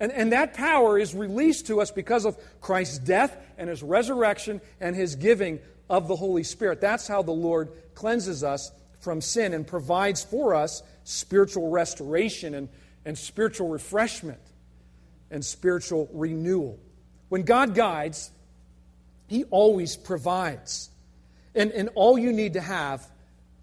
And, 0.00 0.10
and 0.10 0.32
that 0.32 0.54
power 0.54 0.98
is 0.98 1.14
released 1.14 1.68
to 1.68 1.80
us 1.80 1.92
because 1.92 2.24
of 2.24 2.36
Christ's 2.60 2.98
death 2.98 3.36
and 3.56 3.70
his 3.70 3.82
resurrection 3.82 4.60
and 4.80 4.96
his 4.96 5.14
giving 5.14 5.60
of 5.88 6.08
the 6.08 6.16
Holy 6.16 6.42
Spirit. 6.42 6.80
That's 6.80 7.06
how 7.06 7.22
the 7.22 7.32
Lord 7.32 7.70
cleanses 7.94 8.42
us 8.42 8.72
from 9.00 9.20
sin 9.20 9.54
and 9.54 9.66
provides 9.66 10.24
for 10.24 10.54
us 10.54 10.82
spiritual 11.04 11.70
restoration 11.70 12.54
and, 12.54 12.68
and 13.04 13.16
spiritual 13.16 13.68
refreshment 13.68 14.40
and 15.30 15.44
spiritual 15.44 16.08
renewal. 16.12 16.80
When 17.28 17.42
God 17.42 17.74
guides, 17.74 18.30
he 19.28 19.44
always 19.44 19.96
provides. 19.96 20.90
And, 21.54 21.70
and 21.72 21.90
all 21.94 22.18
you 22.18 22.32
need 22.32 22.54
to 22.54 22.60
have 22.60 23.06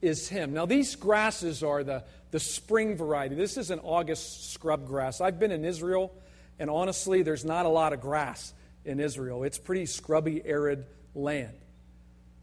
is 0.02 0.28
Him. 0.30 0.54
Now, 0.54 0.66
these 0.66 0.96
grasses 0.96 1.64
are 1.64 1.84
the, 1.84 2.04
the 2.32 2.40
spring 2.40 2.96
variety. 2.96 3.36
This 3.36 3.58
is 3.58 3.72
an 3.72 3.80
August 3.80 4.52
scrub 4.54 4.88
grass. 4.88 5.22
I've 5.22 5.40
been 5.40 5.52
in 5.52 5.66
Israel, 5.66 6.14
and 6.60 6.70
honestly, 6.70 7.22
there's 7.22 7.46
not 7.46 7.66
a 7.66 7.70
lot 7.70 7.94
of 7.94 8.02
grass 8.02 8.54
in 8.86 9.00
Israel. 9.00 9.44
It's 9.44 9.58
pretty 9.58 9.86
scrubby, 9.86 10.42
arid 10.46 10.86
land. 11.14 11.54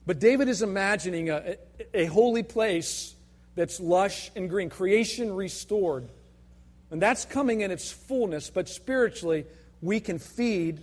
But 0.07 0.21
David 0.21 0.49
is 0.49 0.63
imagining 0.63 1.31
a, 1.31 1.57
a, 1.95 2.03
a 2.03 2.05
holy 2.07 2.43
place 2.43 3.15
that's 3.55 3.81
lush 3.81 4.31
and 4.37 4.49
green, 4.49 4.71
creation 4.71 5.35
restored. 5.35 6.09
And 6.91 7.03
that's 7.03 7.25
coming 7.25 7.61
in 7.61 7.71
its 7.71 7.91
fullness, 7.91 8.51
but 8.51 8.69
spiritually, 8.69 9.45
we 9.83 10.01
can 10.01 10.19
feed 10.19 10.81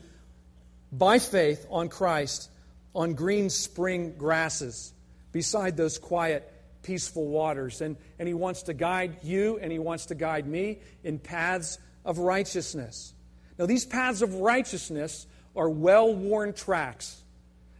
by 0.91 1.19
faith 1.19 1.65
on 1.69 1.89
Christ 1.89 2.49
on 2.95 3.13
green 3.13 3.49
spring 3.49 4.15
grasses 4.17 4.93
beside 5.31 5.75
those 5.75 5.99
quiet, 5.99 6.49
peaceful 6.81 7.27
waters. 7.27 7.81
And, 7.81 7.97
and 8.17 8.27
He 8.27 8.34
wants 8.34 8.63
to 8.63 8.73
guide 8.73 9.17
you 9.21 9.60
and 9.62 9.71
He 9.71 9.79
wants 9.79 10.08
to 10.08 10.15
guide 10.15 10.47
me 10.47 10.79
in 11.03 11.19
paths 11.19 11.77
of 12.05 12.17
righteousness. 12.17 13.13
Now, 13.60 13.65
these 13.65 13.86
paths 13.86 14.21
of 14.21 14.36
righteousness 14.36 15.27
are 15.55 15.69
well 15.69 16.13
worn 16.13 16.53
tracks. 16.53 17.21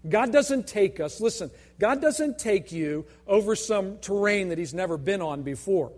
God 0.08 0.32
doesn't 0.32 0.68
take 0.68 1.00
us, 1.00 1.20
listen, 1.20 1.50
God 1.80 2.02
doesn't 2.02 2.38
take 2.38 2.72
you 2.72 3.06
over 3.26 3.56
some 3.56 3.98
terrain 4.00 4.50
that 4.50 4.58
He's 4.58 4.74
never 4.74 4.98
been 4.98 5.22
on 5.22 5.42
before. 5.42 5.92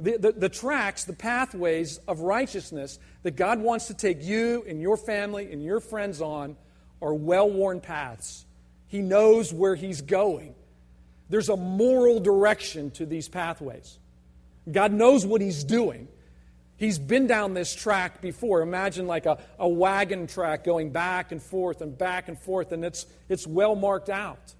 The, 0.00 0.16
the, 0.16 0.32
the, 0.32 0.48
tracks, 0.48 1.04
the 1.04 1.12
pathways 1.12 1.98
of 2.06 2.20
righteousness 2.20 2.98
that 3.22 3.34
God 3.34 3.60
wants 3.60 3.86
to 3.86 3.94
take 3.94 4.22
you 4.22 4.64
and 4.68 4.80
your 4.80 4.96
family 4.96 5.50
and 5.50 5.62
your 5.62 5.80
friends 5.80 6.20
on 6.20 6.56
are 7.00 7.14
well 7.14 7.50
worn 7.50 7.80
paths. 7.80 8.44
He 8.86 9.00
knows 9.00 9.52
where 9.52 9.74
He's 9.74 10.00
going. 10.00 10.54
There's 11.28 11.48
a 11.48 11.56
moral 11.56 12.20
direction 12.20 12.90
to 12.92 13.06
these 13.06 13.28
pathways. 13.28 13.98
God 14.70 14.92
knows 14.92 15.26
what 15.26 15.40
He's 15.40 15.64
doing. 15.64 16.08
He's 16.76 16.98
been 16.98 17.26
down 17.26 17.54
this 17.54 17.74
track 17.74 18.20
before. 18.20 18.62
Imagine 18.62 19.06
like 19.08 19.26
a, 19.26 19.38
a 19.58 19.68
wagon 19.68 20.28
track 20.28 20.62
going 20.62 20.90
back 20.90 21.32
and 21.32 21.42
forth 21.42 21.80
and 21.80 21.96
back 21.96 22.28
and 22.28 22.38
forth, 22.38 22.70
and 22.70 22.84
it's, 22.84 23.04
it's 23.28 23.46
well 23.46 23.74
marked 23.74 24.08
out. 24.08 24.54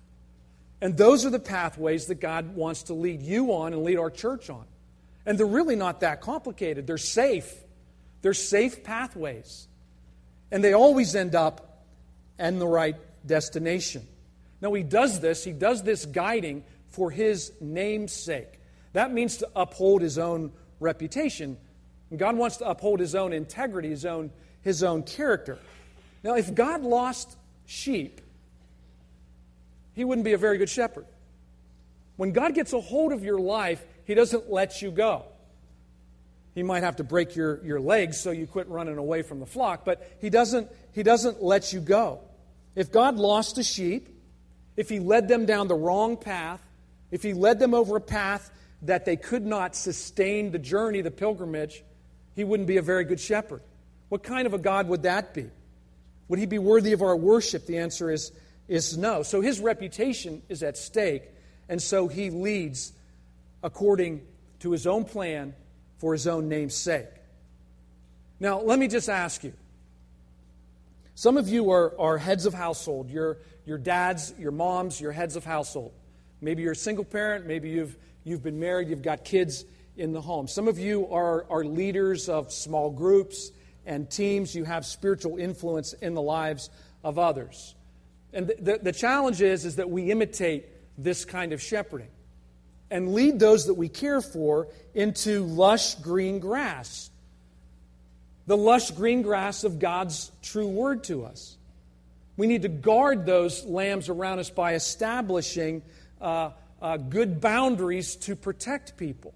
And 0.80 0.96
those 0.96 1.24
are 1.24 1.30
the 1.30 1.38
pathways 1.38 2.06
that 2.06 2.16
God 2.16 2.54
wants 2.54 2.84
to 2.84 2.94
lead 2.94 3.22
you 3.22 3.52
on 3.52 3.72
and 3.72 3.84
lead 3.84 3.98
our 3.98 4.10
church 4.10 4.50
on. 4.50 4.64
And 5.26 5.38
they're 5.38 5.46
really 5.46 5.76
not 5.76 6.00
that 6.00 6.20
complicated. 6.20 6.86
They're 6.86 6.98
safe. 6.98 7.52
They're 8.22 8.34
safe 8.34 8.82
pathways. 8.82 9.68
And 10.50 10.62
they 10.62 10.72
always 10.72 11.14
end 11.14 11.34
up 11.34 11.67
in 12.38 12.58
the 12.58 12.66
right 12.66 12.96
destination. 13.26 14.06
Now, 14.60 14.72
he 14.72 14.82
does 14.82 15.20
this, 15.20 15.44
he 15.44 15.52
does 15.52 15.82
this 15.82 16.06
guiding 16.06 16.64
for 16.90 17.10
his 17.10 17.52
name's 17.60 18.12
sake. 18.12 18.60
That 18.92 19.12
means 19.12 19.38
to 19.38 19.48
uphold 19.54 20.02
his 20.02 20.18
own 20.18 20.52
reputation. 20.80 21.56
And 22.10 22.18
God 22.18 22.36
wants 22.36 22.56
to 22.58 22.68
uphold 22.68 23.00
his 23.00 23.14
own 23.14 23.32
integrity, 23.32 23.90
his 23.90 24.06
own, 24.06 24.30
his 24.62 24.82
own 24.82 25.02
character. 25.02 25.58
Now, 26.24 26.34
if 26.34 26.54
God 26.54 26.82
lost 26.82 27.36
sheep, 27.66 28.20
he 29.92 30.04
wouldn't 30.04 30.24
be 30.24 30.32
a 30.32 30.38
very 30.38 30.58
good 30.58 30.70
shepherd. 30.70 31.06
When 32.16 32.32
God 32.32 32.54
gets 32.54 32.72
a 32.72 32.80
hold 32.80 33.12
of 33.12 33.22
your 33.22 33.38
life, 33.38 33.84
he 34.04 34.14
doesn't 34.14 34.50
let 34.50 34.82
you 34.82 34.90
go. 34.90 35.24
He 36.54 36.62
might 36.64 36.82
have 36.82 36.96
to 36.96 37.04
break 37.04 37.36
your, 37.36 37.64
your 37.64 37.78
legs 37.78 38.20
so 38.20 38.32
you 38.32 38.46
quit 38.46 38.68
running 38.68 38.98
away 38.98 39.22
from 39.22 39.38
the 39.38 39.46
flock, 39.46 39.84
but 39.84 40.16
he 40.20 40.28
doesn't, 40.28 40.68
he 40.92 41.04
doesn't 41.04 41.42
let 41.42 41.72
you 41.72 41.80
go. 41.80 42.20
If 42.74 42.92
God 42.92 43.16
lost 43.16 43.58
a 43.58 43.62
sheep, 43.64 44.08
if 44.76 44.88
he 44.88 45.00
led 45.00 45.28
them 45.28 45.46
down 45.46 45.68
the 45.68 45.74
wrong 45.74 46.16
path, 46.16 46.62
if 47.10 47.22
he 47.22 47.32
led 47.32 47.58
them 47.58 47.74
over 47.74 47.96
a 47.96 48.00
path 48.00 48.50
that 48.82 49.04
they 49.04 49.16
could 49.16 49.44
not 49.44 49.74
sustain 49.74 50.52
the 50.52 50.58
journey, 50.58 51.00
the 51.00 51.10
pilgrimage, 51.10 51.82
he 52.36 52.44
wouldn't 52.44 52.68
be 52.68 52.76
a 52.76 52.82
very 52.82 53.04
good 53.04 53.18
shepherd. 53.18 53.62
What 54.08 54.22
kind 54.22 54.46
of 54.46 54.54
a 54.54 54.58
God 54.58 54.88
would 54.88 55.02
that 55.02 55.34
be? 55.34 55.50
Would 56.28 56.38
he 56.38 56.46
be 56.46 56.58
worthy 56.58 56.92
of 56.92 57.02
our 57.02 57.16
worship? 57.16 57.66
The 57.66 57.78
answer 57.78 58.10
is, 58.10 58.32
is 58.68 58.96
no. 58.96 59.22
So 59.22 59.40
his 59.40 59.60
reputation 59.60 60.42
is 60.48 60.62
at 60.62 60.76
stake, 60.76 61.24
and 61.68 61.82
so 61.82 62.06
he 62.06 62.30
leads 62.30 62.92
according 63.62 64.22
to 64.60 64.70
his 64.70 64.86
own 64.86 65.04
plan 65.04 65.54
for 65.96 66.12
his 66.12 66.26
own 66.26 66.48
name's 66.48 66.76
sake. 66.76 67.08
Now, 68.38 68.60
let 68.60 68.78
me 68.78 68.86
just 68.86 69.08
ask 69.08 69.42
you. 69.42 69.52
Some 71.18 71.36
of 71.36 71.48
you 71.48 71.72
are, 71.72 71.98
are 71.98 72.16
heads 72.16 72.46
of 72.46 72.54
household. 72.54 73.10
You're, 73.10 73.38
your 73.66 73.76
dads, 73.76 74.32
your 74.38 74.52
moms, 74.52 75.00
your 75.00 75.10
heads 75.10 75.34
of 75.34 75.44
household. 75.44 75.92
Maybe 76.40 76.62
you're 76.62 76.74
a 76.74 76.76
single 76.76 77.04
parent. 77.04 77.44
Maybe 77.44 77.70
you've, 77.70 77.98
you've 78.22 78.44
been 78.44 78.60
married. 78.60 78.88
You've 78.88 79.02
got 79.02 79.24
kids 79.24 79.64
in 79.96 80.12
the 80.12 80.20
home. 80.20 80.46
Some 80.46 80.68
of 80.68 80.78
you 80.78 81.08
are, 81.08 81.44
are 81.50 81.64
leaders 81.64 82.28
of 82.28 82.52
small 82.52 82.90
groups 82.90 83.50
and 83.84 84.08
teams. 84.08 84.54
You 84.54 84.62
have 84.62 84.86
spiritual 84.86 85.38
influence 85.38 85.92
in 85.92 86.14
the 86.14 86.22
lives 86.22 86.70
of 87.02 87.18
others. 87.18 87.74
And 88.32 88.46
the, 88.46 88.54
the, 88.60 88.78
the 88.84 88.92
challenge 88.92 89.42
is, 89.42 89.64
is 89.64 89.74
that 89.74 89.90
we 89.90 90.12
imitate 90.12 90.66
this 90.96 91.24
kind 91.24 91.52
of 91.52 91.60
shepherding 91.60 92.12
and 92.92 93.12
lead 93.12 93.40
those 93.40 93.66
that 93.66 93.74
we 93.74 93.88
care 93.88 94.20
for 94.20 94.68
into 94.94 95.42
lush 95.42 95.96
green 95.96 96.38
grass. 96.38 97.10
The 98.48 98.56
lush 98.56 98.92
green 98.92 99.20
grass 99.20 99.62
of 99.62 99.78
God's 99.78 100.32
true 100.40 100.68
word 100.68 101.04
to 101.04 101.26
us. 101.26 101.58
We 102.38 102.46
need 102.46 102.62
to 102.62 102.70
guard 102.70 103.26
those 103.26 103.66
lambs 103.66 104.08
around 104.08 104.38
us 104.38 104.48
by 104.48 104.72
establishing 104.72 105.82
uh, 106.18 106.52
uh, 106.80 106.96
good 106.96 107.42
boundaries 107.42 108.16
to 108.16 108.34
protect 108.34 108.96
people. 108.96 109.34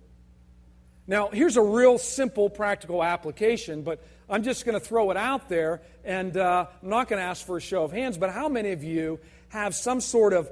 Now, 1.06 1.28
here's 1.28 1.58
a 1.58 1.62
real 1.62 1.98
simple 1.98 2.48
practical 2.48 3.04
application, 3.04 3.82
but 3.82 4.02
I'm 4.30 4.42
just 4.42 4.64
going 4.64 4.80
to 4.80 4.84
throw 4.84 5.10
it 5.10 5.18
out 5.18 5.46
there, 5.50 5.82
and 6.06 6.34
uh, 6.34 6.68
I'm 6.82 6.88
not 6.88 7.08
going 7.08 7.20
to 7.20 7.26
ask 7.26 7.44
for 7.44 7.58
a 7.58 7.60
show 7.60 7.84
of 7.84 7.92
hands, 7.92 8.16
but 8.16 8.30
how 8.30 8.48
many 8.48 8.72
of 8.72 8.82
you 8.82 9.20
have 9.50 9.74
some 9.74 10.00
sort 10.00 10.32
of, 10.32 10.50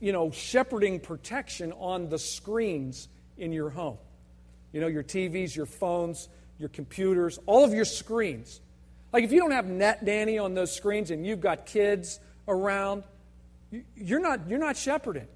you 0.00 0.12
know, 0.12 0.30
shepherding 0.30 1.00
protection 1.00 1.72
on 1.72 2.10
the 2.10 2.18
screens 2.18 3.08
in 3.38 3.54
your 3.54 3.70
home? 3.70 3.96
You 4.70 4.82
know, 4.82 4.86
your 4.86 5.02
TVs, 5.02 5.56
your 5.56 5.64
phones, 5.64 6.28
your 6.62 6.70
computers, 6.70 7.38
all 7.44 7.64
of 7.64 7.74
your 7.74 7.84
screens. 7.84 8.60
Like 9.12 9.24
if 9.24 9.32
you 9.32 9.40
don't 9.40 9.50
have 9.50 9.66
Net 9.66 10.02
Nanny 10.02 10.38
on 10.38 10.54
those 10.54 10.74
screens 10.74 11.10
and 11.10 11.26
you've 11.26 11.40
got 11.40 11.66
kids 11.66 12.20
around, 12.48 13.02
you're 13.96 14.20
not, 14.20 14.48
you're 14.48 14.58
not 14.58 14.76
shepherding 14.76 15.26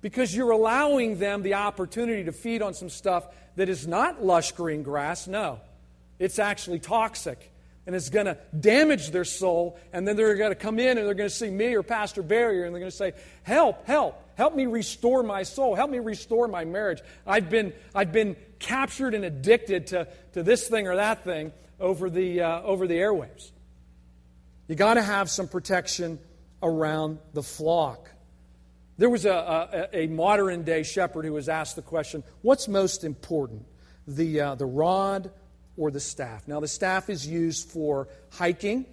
because 0.00 0.34
you're 0.34 0.50
allowing 0.50 1.18
them 1.18 1.42
the 1.42 1.54
opportunity 1.54 2.24
to 2.24 2.32
feed 2.32 2.62
on 2.62 2.74
some 2.74 2.88
stuff 2.88 3.26
that 3.56 3.68
is 3.68 3.86
not 3.86 4.24
lush 4.24 4.52
green 4.52 4.82
grass. 4.82 5.28
No, 5.28 5.60
it's 6.18 6.38
actually 6.38 6.80
toxic 6.80 7.52
and 7.86 7.94
it's 7.94 8.10
going 8.10 8.26
to 8.26 8.36
damage 8.58 9.10
their 9.10 9.24
soul. 9.24 9.78
And 9.92 10.06
then 10.06 10.16
they're 10.16 10.34
going 10.34 10.50
to 10.50 10.56
come 10.56 10.78
in 10.78 10.98
and 10.98 11.06
they're 11.06 11.14
going 11.14 11.28
to 11.28 11.34
see 11.34 11.50
me 11.50 11.74
or 11.74 11.82
Pastor 11.82 12.22
Barrier 12.22 12.64
and 12.64 12.74
they're 12.74 12.80
going 12.80 12.90
to 12.90 12.96
say, 12.96 13.12
Help, 13.44 13.86
help, 13.86 14.20
help 14.36 14.54
me 14.54 14.66
restore 14.66 15.22
my 15.22 15.44
soul, 15.44 15.74
help 15.74 15.90
me 15.90 16.00
restore 16.00 16.48
my 16.48 16.64
marriage. 16.64 17.00
I've 17.26 17.48
been, 17.48 17.72
I've 17.94 18.12
been 18.12 18.36
captured 18.58 19.14
and 19.14 19.24
addicted 19.24 19.88
to, 19.88 20.08
to 20.32 20.42
this 20.42 20.68
thing 20.68 20.88
or 20.88 20.96
that 20.96 21.24
thing 21.24 21.52
over 21.80 22.10
the, 22.10 22.40
uh, 22.40 22.62
over 22.62 22.86
the 22.86 22.96
airwaves. 22.96 23.50
You 24.68 24.74
got 24.74 24.94
to 24.94 25.02
have 25.02 25.30
some 25.30 25.48
protection 25.48 26.18
around 26.62 27.18
the 27.34 27.42
flock. 27.42 28.10
There 28.98 29.10
was 29.10 29.26
a, 29.26 29.88
a, 29.92 30.04
a, 30.04 30.06
modern 30.06 30.64
day 30.64 30.82
shepherd 30.82 31.24
who 31.24 31.34
was 31.34 31.48
asked 31.48 31.76
the 31.76 31.82
question 31.82 32.24
what's 32.40 32.66
most 32.66 33.04
important, 33.04 33.66
the, 34.06 34.40
uh, 34.40 34.54
the 34.54 34.66
rod 34.66 35.30
or 35.76 35.90
the 35.90 36.00
staff? 36.00 36.48
Now, 36.48 36.60
the 36.60 36.68
staff 36.68 37.10
is 37.10 37.26
used 37.26 37.70
for 37.70 38.08
hiking, 38.30 38.86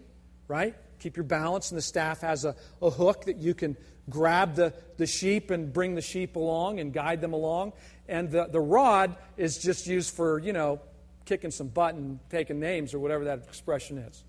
right? 0.47 0.76
Keep 0.99 1.17
your 1.17 1.23
balance, 1.23 1.71
and 1.71 1.78
the 1.78 1.84
staff 1.84 2.21
has 2.21 2.43
a, 2.43 2.56
a 2.82 2.89
hook 2.89 3.26
that 3.26 3.38
you 3.38 3.54
can 3.54 3.78
grab 4.10 4.56
the, 4.56 4.73
the 4.97 5.08
sheep 5.08 5.49
and 5.49 5.71
bring 5.71 5.95
the 5.95 6.02
sheep 6.02 6.36
along 6.36 6.80
and 6.80 6.93
guide 6.93 7.21
them 7.21 7.34
along. 7.34 7.73
And 8.13 8.30
the, 8.30 8.45
the 8.45 8.60
rod 8.60 9.15
is 9.38 9.58
just 9.58 9.88
used 9.88 10.15
for, 10.15 10.38
you 10.38 10.54
know, 10.54 10.80
kicking 11.26 11.49
some 11.49 11.67
butt 11.67 11.95
and 11.95 12.19
taking 12.30 12.60
names 12.60 12.93
or 12.93 12.99
whatever 12.99 13.23
that 13.23 13.39
expression 13.39 13.97
is. 13.97 14.23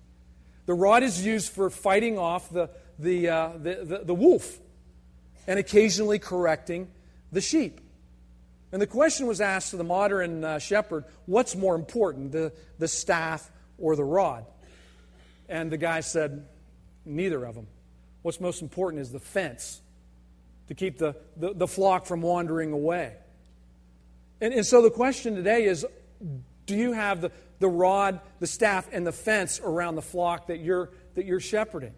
The 0.65 0.73
rod 0.73 1.03
is 1.03 1.23
used 1.23 1.51
for 1.51 1.69
fighting 1.69 2.17
off 2.17 2.49
the, 2.49 2.71
the, 2.97 3.29
uh, 3.29 3.49
the, 3.61 3.75
the, 3.83 3.97
the 4.05 4.13
wolf 4.15 4.57
and 5.45 5.59
occasionally 5.59 6.17
correcting 6.17 6.87
the 7.31 7.41
sheep. 7.41 7.79
And 8.71 8.81
the 8.81 8.87
question 8.87 9.27
was 9.27 9.39
asked 9.39 9.69
to 9.69 9.77
the 9.77 9.83
modern 9.83 10.43
uh, 10.43 10.57
shepherd 10.57 11.05
what's 11.27 11.55
more 11.55 11.75
important, 11.75 12.31
the, 12.31 12.53
the 12.79 12.87
staff 12.87 13.51
or 13.77 13.95
the 13.95 14.03
rod? 14.03 14.47
And 15.47 15.71
the 15.71 15.77
guy 15.77 15.99
said, 15.99 16.47
neither 17.05 17.45
of 17.45 17.53
them. 17.53 17.67
What's 18.23 18.41
most 18.41 18.63
important 18.63 19.03
is 19.03 19.11
the 19.11 19.19
fence 19.19 19.79
to 20.69 20.73
keep 20.73 20.97
the, 20.97 21.15
the, 21.37 21.53
the 21.53 21.67
flock 21.67 22.07
from 22.07 22.23
wandering 22.23 22.71
away. 22.71 23.17
And, 24.41 24.53
and 24.53 24.65
so 24.65 24.81
the 24.81 24.91
question 24.91 25.35
today 25.35 25.65
is 25.65 25.85
do 26.65 26.75
you 26.75 26.93
have 26.93 27.21
the, 27.21 27.31
the 27.59 27.67
rod, 27.67 28.19
the 28.39 28.47
staff, 28.47 28.87
and 28.91 29.05
the 29.05 29.11
fence 29.11 29.59
around 29.63 29.95
the 29.95 30.01
flock 30.01 30.47
that 30.47 30.59
you're, 30.59 30.89
that 31.15 31.25
you're 31.25 31.39
shepherding? 31.39 31.93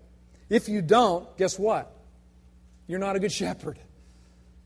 If 0.49 0.69
you 0.69 0.81
don't, 0.81 1.35
guess 1.37 1.57
what? 1.57 1.93
You're 2.87 2.99
not 2.99 3.15
a 3.15 3.19
good 3.19 3.31
shepherd. 3.31 3.79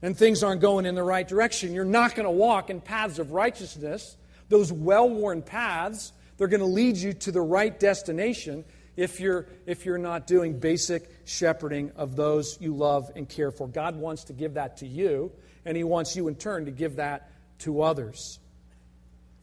And 0.01 0.17
things 0.17 0.43
aren't 0.43 0.61
going 0.61 0.85
in 0.85 0.95
the 0.95 1.03
right 1.03 1.27
direction. 1.27 1.73
You're 1.73 1.85
not 1.85 2.15
going 2.15 2.25
to 2.25 2.31
walk 2.31 2.69
in 2.69 2.81
paths 2.81 3.19
of 3.19 3.31
righteousness. 3.31 4.17
Those 4.49 4.71
well 4.71 5.09
worn 5.09 5.41
paths, 5.41 6.11
they're 6.37 6.47
going 6.47 6.61
to 6.61 6.65
lead 6.65 6.97
you 6.97 7.13
to 7.13 7.31
the 7.31 7.41
right 7.41 7.79
destination 7.79 8.65
if 8.97 9.19
you're, 9.19 9.47
if 9.65 9.85
you're 9.85 9.97
not 9.97 10.27
doing 10.27 10.59
basic 10.59 11.09
shepherding 11.25 11.91
of 11.95 12.15
those 12.15 12.57
you 12.59 12.75
love 12.75 13.11
and 13.15 13.29
care 13.29 13.51
for. 13.51 13.67
God 13.67 13.95
wants 13.95 14.25
to 14.25 14.33
give 14.33 14.55
that 14.55 14.77
to 14.77 14.87
you, 14.87 15.31
and 15.65 15.77
He 15.77 15.83
wants 15.83 16.15
you 16.15 16.27
in 16.27 16.35
turn 16.35 16.65
to 16.65 16.71
give 16.71 16.97
that 16.97 17.30
to 17.61 17.81
others. 17.81 18.39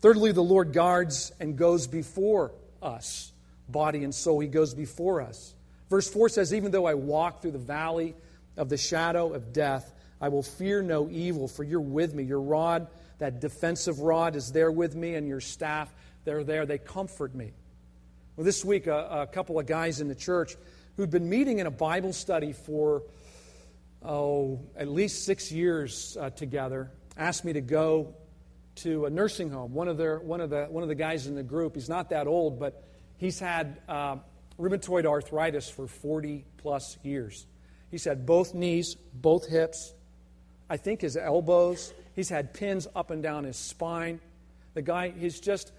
Thirdly, 0.01 0.33
the 0.33 0.43
Lord 0.43 0.73
guards 0.73 1.33
and 1.41 1.57
goes 1.57 1.87
before 1.87 2.53
us, 2.81 3.33
body 3.69 4.05
and 4.05 4.15
soul. 4.15 4.39
He 4.39 4.49
goes 4.49 4.75
before 4.75 5.21
us. 5.21 5.55
Verse 5.91 6.09
4 6.09 6.29
says, 6.29 6.55
Even 6.55 6.71
though 6.71 6.87
I 6.87 6.95
walk 6.95 7.43
through 7.43 7.53
the 7.53 7.59
valley 7.59 8.15
of 8.57 8.69
the 8.69 8.77
shadow 8.77 9.33
of 9.33 9.53
death, 9.53 9.93
I 10.21 10.29
will 10.29 10.43
fear 10.43 10.83
no 10.83 11.09
evil, 11.11 11.49
for 11.49 11.65
you're 11.65 11.81
with 11.81 12.15
me. 12.15 12.23
Your 12.23 12.41
rod, 12.41 12.89
that 13.19 13.41
defensive 13.41 14.01
rod, 14.01 14.37
is 14.37 14.53
there 14.53 14.71
with 14.71 14.95
me, 14.95 15.15
and 15.15 15.27
your 15.27 15.41
staff, 15.41 15.93
they're 16.25 16.45
there. 16.45 16.67
They 16.67 16.79
comfort 16.79 17.35
me. 17.35 17.53
Well, 18.37 18.45
this 18.45 18.65
week, 18.65 18.87
a, 18.87 19.23
a 19.23 19.27
couple 19.27 19.59
of 19.59 19.67
guys 19.67 20.01
in 20.01 20.07
the 20.07 20.15
church 20.15 20.57
who'd 20.97 21.11
been 21.11 21.29
meeting 21.29 21.59
in 21.59 21.67
a 21.67 21.73
Bible 21.73 22.13
study 22.13 22.53
for, 22.53 23.03
oh, 24.05 24.61
at 24.77 24.89
least 24.89 25.25
six 25.25 25.51
years 25.51 26.17
uh, 26.21 26.31
together 26.31 26.91
asked 27.19 27.45
me 27.45 27.53
to 27.53 27.61
go 27.61 28.15
to 28.77 29.07
a 29.07 29.11
nursing 29.11 29.51
home. 29.51 29.75
One 29.75 29.89
of, 29.89 29.97
their, 29.97 30.21
one, 30.21 30.41
of 30.41 30.51
the, 30.51 30.67
one 30.67 30.83
of 30.83 30.89
the 30.89 30.95
guys 30.95 31.27
in 31.27 31.35
the 31.35 31.43
group, 31.43 31.75
he's 31.75 31.89
not 31.89 32.11
that 32.11 32.27
old, 32.27 32.61
but 32.61 32.85
he's 33.17 33.41
had 33.41 33.81
uh, 33.89 34.17
rheumatoid 34.59 35.05
arthritis 35.05 35.69
for 35.69 35.89
40 35.89 36.45
plus 36.59 36.97
years. 37.03 37.47
He's 37.91 38.05
had 38.05 38.25
both 38.25 38.55
knees, 38.55 38.95
both 39.13 39.49
hips, 39.49 39.93
I 40.71 40.77
think 40.77 41.01
his 41.01 41.17
elbows. 41.17 41.93
He's 42.15 42.29
had 42.29 42.55
pins 42.55 42.87
up 42.95 43.11
and 43.11 43.23
down 43.23 43.45
his 43.45 43.57
spine. 43.57 44.21
The 44.75 44.83
guy, 44.83 45.11
he's 45.11 45.41
just, 45.41 45.73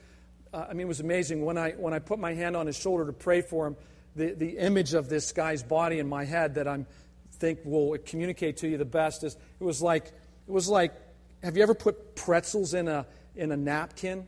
uh, 0.53 0.65
I 0.69 0.73
mean, 0.73 0.81
it 0.81 0.87
was 0.87 0.99
amazing. 0.99 1.45
When 1.45 1.57
I, 1.57 1.71
when 1.71 1.93
I 1.93 1.99
put 1.99 2.19
my 2.19 2.33
hand 2.33 2.57
on 2.57 2.67
his 2.67 2.77
shoulder 2.77 3.05
to 3.05 3.13
pray 3.13 3.41
for 3.41 3.67
him, 3.67 3.77
the, 4.15 4.33
the 4.33 4.57
image 4.57 4.93
of 4.93 5.07
this 5.07 5.31
guy's 5.31 5.63
body 5.63 5.99
in 5.99 6.09
my 6.09 6.25
head 6.25 6.55
that 6.55 6.67
I 6.67 6.85
think 7.33 7.59
will 7.63 7.97
communicate 7.99 8.57
to 8.57 8.67
you 8.67 8.77
the 8.77 8.85
best 8.85 9.23
is 9.23 9.37
it 9.59 9.63
was 9.63 9.81
like, 9.81 10.07
it 10.07 10.51
was 10.51 10.67
like 10.67 10.93
have 11.43 11.55
you 11.55 11.63
ever 11.63 11.73
put 11.73 12.15
pretzels 12.15 12.73
in 12.73 12.87
a, 12.87 13.05
in 13.35 13.51
a 13.51 13.57
napkin 13.57 14.27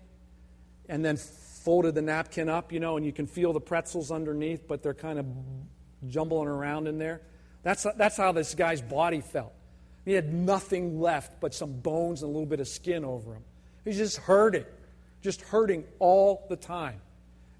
and 0.87 1.03
then 1.03 1.17
folded 1.17 1.95
the 1.95 2.01
napkin 2.01 2.49
up, 2.49 2.71
you 2.71 2.79
know, 2.79 2.97
and 2.97 3.05
you 3.05 3.11
can 3.11 3.27
feel 3.27 3.53
the 3.53 3.61
pretzels 3.61 4.11
underneath, 4.11 4.67
but 4.67 4.81
they're 4.81 4.93
kind 4.93 5.19
of 5.19 5.25
jumbling 6.07 6.47
around 6.47 6.87
in 6.87 6.97
there? 6.97 7.21
That's, 7.63 7.85
that's 7.97 8.17
how 8.17 8.31
this 8.31 8.55
guy's 8.55 8.81
body 8.81 9.21
felt. 9.21 9.53
He 10.05 10.13
had 10.13 10.33
nothing 10.33 10.99
left 10.99 11.39
but 11.39 11.53
some 11.53 11.73
bones 11.73 12.23
and 12.23 12.29
a 12.29 12.33
little 12.33 12.47
bit 12.47 12.59
of 12.59 12.67
skin 12.67 13.05
over 13.05 13.35
him. 13.35 13.43
He's 13.85 13.97
just 13.97 14.17
hurting, 14.17 14.65
just 15.21 15.41
hurting 15.41 15.83
all 15.99 16.45
the 16.49 16.55
time. 16.55 17.01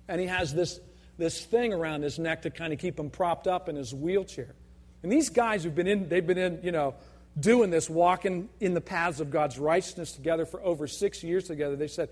And 0.08 0.20
he 0.20 0.28
has 0.28 0.54
this, 0.54 0.80
this 1.18 1.44
thing 1.46 1.74
around 1.74 2.02
his 2.02 2.18
neck 2.18 2.44
to 2.44 2.50
kind 2.50 2.74
of 2.74 2.80
keep 2.80 3.00
him 3.00 3.10
propped 3.10 3.48
up 3.48 3.70
in 3.70 3.76
his 3.76 3.94
wheelchair. 3.94 4.56
And 5.04 5.12
these 5.12 5.30
guys 5.30 5.64
who've 5.64 5.74
been 5.74 5.88
in, 5.88 6.10
they've 6.10 6.26
been 6.26 6.38
in, 6.38 6.60
you 6.64 6.72
know, 6.72 6.96
doing 7.40 7.70
this, 7.70 7.90
walking 7.90 8.50
in 8.60 8.74
the 8.74 8.82
paths 8.82 9.20
of 9.20 9.32
God's 9.32 9.58
righteousness 9.58 10.12
together 10.12 10.46
for 10.46 10.62
over 10.62 10.88
six 10.88 11.24
years 11.24 11.46
together, 11.46 11.76
they 11.76 11.88
said, 11.88 12.10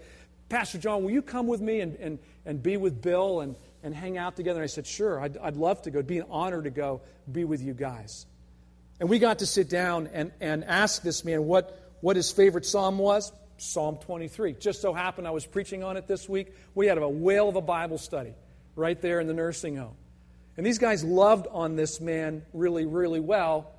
Pastor 0.48 0.78
John, 0.78 1.04
will 1.04 1.12
you 1.12 1.22
come 1.22 1.48
with 1.48 1.62
me 1.62 1.82
and, 1.82 1.96
and, 1.98 2.20
and 2.46 2.62
be 2.62 2.78
with 2.78 3.02
Bill 3.02 3.42
and, 3.42 3.56
and 3.84 3.94
hang 3.94 4.18
out 4.18 4.36
together? 4.36 4.60
And 4.60 4.64
I 4.64 4.68
said, 4.68 4.88
Sure, 4.88 5.22
I'd, 5.22 5.38
I'd 5.38 5.56
love 5.56 5.82
to 5.84 5.92
go. 5.92 6.00
It'd 6.00 6.08
be 6.08 6.18
an 6.20 6.26
honor 6.30 6.62
to 6.62 6.72
go 6.72 7.02
be 7.32 7.44
with 7.44 7.62
you 7.62 7.74
guys. 7.74 8.26
And 9.00 9.10
we 9.10 9.20
got 9.20 9.40
to 9.40 9.46
sit 9.46 9.70
down 9.70 10.10
and, 10.12 10.32
and 10.42 10.64
ask 10.64 11.04
this 11.04 11.24
man 11.24 11.46
what, 11.46 11.80
what 12.02 12.16
his 12.16 12.32
favorite 12.32 12.66
psalm 12.66 12.98
was. 12.98 13.32
Psalm 13.58 13.98
23. 13.98 14.54
Just 14.54 14.82
so 14.82 14.94
happened 14.94 15.28
I 15.28 15.32
was 15.32 15.46
preaching 15.46 15.84
on 15.84 15.98
it 15.98 16.08
this 16.08 16.28
week. 16.28 16.54
We 16.76 16.88
had 16.88 16.98
a 16.98 17.08
whale 17.08 17.50
of 17.50 17.56
a 17.56 17.62
Bible 17.62 17.98
study 17.98 18.34
right 18.76 19.00
there 19.02 19.20
in 19.20 19.28
the 19.28 19.34
nursing 19.34 19.76
home. 19.76 19.96
And 20.58 20.66
these 20.66 20.80
guys 20.80 21.04
loved 21.04 21.48
on 21.52 21.76
this 21.76 22.02
man 22.02 22.44
really, 22.54 22.86
really 22.86 23.20
well 23.20 23.72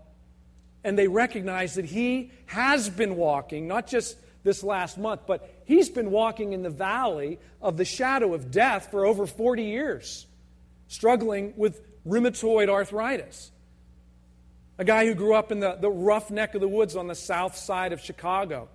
and 0.84 0.98
they 0.98 1.08
recognize 1.08 1.74
that 1.74 1.84
he 1.84 2.30
has 2.46 2.88
been 2.88 3.16
walking, 3.16 3.68
not 3.68 3.86
just 3.86 4.16
this 4.42 4.62
last 4.62 4.96
month, 4.96 5.22
but 5.26 5.48
he's 5.64 5.90
been 5.90 6.10
walking 6.10 6.52
in 6.52 6.62
the 6.62 6.70
valley 6.70 7.38
of 7.60 7.76
the 7.76 7.84
shadow 7.84 8.32
of 8.34 8.50
death 8.50 8.90
for 8.90 9.04
over 9.04 9.26
40 9.26 9.64
years, 9.64 10.26
struggling 10.88 11.52
with 11.56 11.82
rheumatoid 12.06 12.68
arthritis. 12.68 13.50
A 14.78 14.84
guy 14.84 15.06
who 15.06 15.14
grew 15.14 15.34
up 15.34 15.52
in 15.52 15.60
the, 15.60 15.76
the 15.78 15.90
rough 15.90 16.30
neck 16.30 16.54
of 16.54 16.62
the 16.62 16.68
woods 16.68 16.96
on 16.96 17.06
the 17.06 17.14
south 17.14 17.56
side 17.56 17.92
of 17.92 18.00
Chicago, 18.00 18.68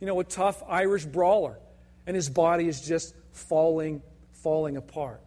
you 0.00 0.06
know, 0.06 0.20
a 0.20 0.24
tough 0.24 0.62
Irish 0.68 1.06
brawler, 1.06 1.58
and 2.06 2.14
his 2.14 2.28
body 2.28 2.68
is 2.68 2.82
just 2.82 3.14
falling, 3.32 4.02
falling 4.32 4.76
apart. 4.76 5.22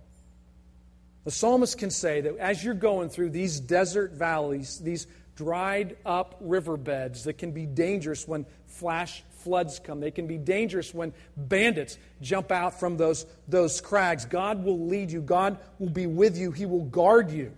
The 1.26 1.32
psalmist 1.32 1.78
can 1.78 1.90
say 1.90 2.22
that 2.22 2.38
as 2.38 2.64
you're 2.64 2.74
going 2.74 3.10
through 3.10 3.32
these 3.32 3.60
desert 3.60 4.14
valleys, 4.14 4.80
these 4.80 5.08
dried 5.40 5.96
up 6.06 6.36
riverbeds 6.42 7.24
that 7.24 7.38
can 7.38 7.54
be 7.54 7.66
dangerous 7.66 8.28
when 8.28 8.46
flash 8.68 9.24
floods 9.38 9.80
come, 9.80 10.02
they 10.02 10.12
can 10.12 10.28
be 10.28 10.38
dangerous 10.38 10.94
when 10.94 11.14
bandits 11.38 11.98
jump 12.22 12.52
out 12.52 12.78
from 12.78 12.98
those, 12.98 13.26
those 13.48 13.80
crags. 13.80 14.26
God 14.26 14.66
will 14.66 14.88
lead 14.88 15.10
you, 15.10 15.22
God 15.22 15.58
will 15.80 15.92
be 15.92 16.08
with 16.08 16.38
you, 16.38 16.52
He 16.52 16.66
will 16.66 16.84
guard 16.84 17.32
you, 17.32 17.54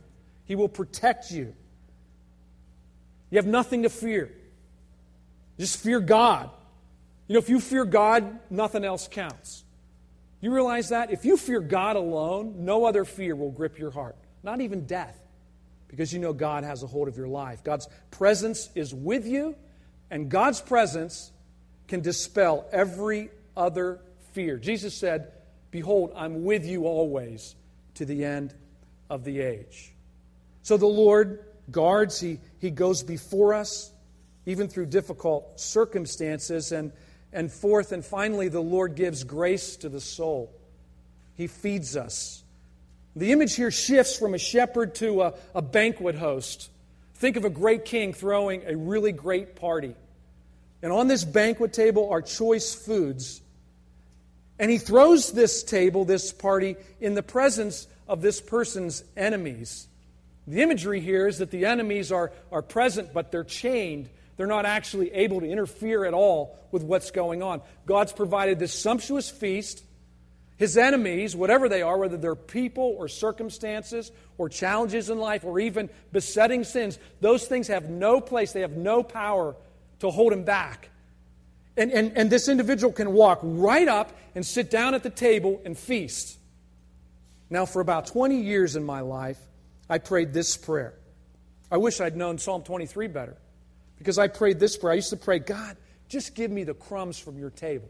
He 0.46 0.54
will 0.54 0.70
protect 0.70 1.32
you. 1.32 1.56
You 3.32 3.38
have 3.38 3.48
nothing 3.48 3.82
to 3.82 3.90
fear. 3.90 4.32
Just 5.58 5.82
fear 5.82 6.00
God. 6.00 6.52
You 7.28 7.34
know, 7.34 7.40
if 7.40 7.50
you 7.50 7.60
fear 7.60 7.84
God, 7.84 8.40
nothing 8.52 8.86
else 8.86 9.08
counts. 9.08 9.64
You 10.40 10.54
realize 10.54 10.90
that? 10.90 11.10
If 11.10 11.26
you 11.26 11.36
fear 11.36 11.62
God 11.62 11.96
alone, 11.96 12.58
no 12.60 12.86
other 12.86 13.06
fear 13.06 13.36
will 13.36 13.52
grip 13.52 13.80
your 13.80 13.90
heart, 13.90 14.18
not 14.44 14.62
even 14.62 14.86
death, 14.86 15.20
because 15.92 16.12
you 16.12 16.18
know 16.18 16.34
God 16.34 16.64
has 16.64 16.82
a 16.82 16.88
hold 16.88 17.08
of 17.08 17.18
your 17.18 17.28
life. 17.28 17.64
God's 17.64 17.88
presence 18.10 18.70
is 18.74 18.96
with 18.96 19.28
you, 19.28 19.56
and 20.10 20.30
God's 20.30 20.60
presence 20.60 21.32
can 21.88 22.02
dispel 22.02 22.66
every 22.72 23.30
other 23.56 24.00
fear. 24.32 24.58
Jesus 24.58 24.96
said, 24.98 25.32
Behold, 25.70 26.12
I'm 26.16 26.44
with 26.44 26.66
you 26.66 26.86
always 26.88 27.56
to 27.96 28.06
the 28.06 28.26
end 28.26 28.56
of 29.10 29.24
the 29.24 29.42
age. 29.42 29.94
So 30.64 30.78
the 30.78 30.88
Lord 30.88 31.46
guards, 31.70 32.20
He, 32.20 32.40
he 32.60 32.72
goes 32.72 33.04
before 33.04 33.54
us, 33.54 33.92
even 34.48 34.68
through 34.68 34.88
difficult 34.88 35.60
circumstances. 35.60 36.72
And 36.72 36.92
and 37.34 37.52
fourth 37.52 37.92
and 37.92 38.04
finally, 38.04 38.50
the 38.50 38.62
Lord 38.62 38.96
gives 38.96 39.24
grace 39.24 39.78
to 39.78 39.90
the 39.90 40.02
soul. 40.02 40.54
He 41.36 41.48
feeds 41.48 41.96
us. 41.96 42.44
The 43.16 43.32
image 43.32 43.56
here 43.56 43.72
shifts 43.72 44.18
from 44.18 44.34
a 44.34 44.38
shepherd 44.38 44.96
to 44.96 45.24
a, 45.24 45.34
a 45.54 45.62
banquet 45.62 46.16
host. 46.16 46.70
Think 47.16 47.36
of 47.38 47.46
a 47.46 47.50
great 47.50 47.86
king 47.86 48.14
throwing 48.14 48.64
a 48.66 48.76
really 48.76 49.12
great 49.12 49.56
party. 49.56 49.96
And 50.82 50.92
on 50.92 51.08
this 51.08 51.24
banquet 51.24 51.74
table 51.74 52.10
are 52.10 52.22
choice 52.22 52.74
foods. 52.74 53.42
And 54.58 54.72
he 54.72 54.78
throws 54.78 55.32
this 55.32 55.64
table, 55.64 56.06
this 56.06 56.32
party, 56.32 56.78
in 57.00 57.14
the 57.14 57.24
presence 57.24 57.88
of 58.08 58.22
this 58.22 58.42
person's 58.42 59.04
enemies. 59.16 59.88
The 60.48 60.62
imagery 60.62 61.00
here 61.00 61.28
is 61.28 61.38
that 61.40 61.52
the 61.52 61.66
enemies 61.66 62.12
are, 62.12 62.32
are 62.52 62.62
present, 62.62 63.14
but 63.14 63.32
they're 63.32 63.44
chained 63.44 64.10
they're 64.42 64.48
not 64.48 64.66
actually 64.66 65.14
able 65.14 65.42
to 65.42 65.48
interfere 65.48 66.04
at 66.04 66.16
all 66.16 66.58
with 66.72 66.82
what's 66.82 67.12
going 67.12 67.44
on. 67.44 67.62
God's 67.86 68.12
provided 68.12 68.58
this 68.58 68.74
sumptuous 68.74 69.30
feast. 69.30 69.84
His 70.62 70.78
enemies, 70.78 71.36
whatever 71.36 71.68
they 71.68 71.82
are, 71.82 71.98
whether 71.98 72.18
they're 72.18 72.36
people 72.36 72.96
or 73.00 73.08
circumstances 73.08 74.12
or 74.38 74.48
challenges 74.48 75.10
in 75.10 75.18
life 75.18 75.44
or 75.44 75.60
even 75.60 75.90
besetting 76.12 76.64
sins, 76.64 77.00
those 77.20 77.48
things 77.48 77.68
have 77.70 77.90
no 77.90 78.22
place. 78.22 78.52
They 78.52 78.62
have 78.62 78.78
no 78.78 79.02
power 79.02 79.56
to 80.02 80.12
hold 80.12 80.32
him 80.32 80.44
back. 80.44 80.92
And, 81.76 81.92
and, 81.92 82.16
and 82.16 82.30
this 82.30 82.48
individual 82.48 82.94
can 82.94 83.12
walk 83.12 83.40
right 83.42 83.88
up 83.88 84.16
and 84.36 84.46
sit 84.46 84.70
down 84.70 84.94
at 84.94 85.02
the 85.02 85.10
table 85.10 85.60
and 85.66 85.76
feast. 85.76 86.38
Now, 87.50 87.66
for 87.66 87.82
about 87.82 88.06
20 88.06 88.40
years 88.40 88.76
in 88.76 88.84
my 88.84 89.02
life, 89.02 89.40
I 89.90 89.98
prayed 89.98 90.32
this 90.32 90.58
prayer. 90.58 90.94
I 91.72 91.78
wish 91.78 92.00
I'd 92.00 92.16
known 92.16 92.38
Psalm 92.38 92.62
23 92.62 93.08
better. 93.08 93.36
Because 93.98 94.20
I 94.20 94.28
prayed 94.28 94.60
this 94.60 94.78
prayer. 94.78 94.92
I 94.92 94.98
used 94.98 95.10
to 95.10 95.18
pray, 95.18 95.40
God, 95.40 95.76
just 96.08 96.36
give 96.36 96.52
me 96.52 96.66
the 96.66 96.76
crumbs 96.76 97.18
from 97.18 97.40
your 97.40 97.50
table. 97.50 97.90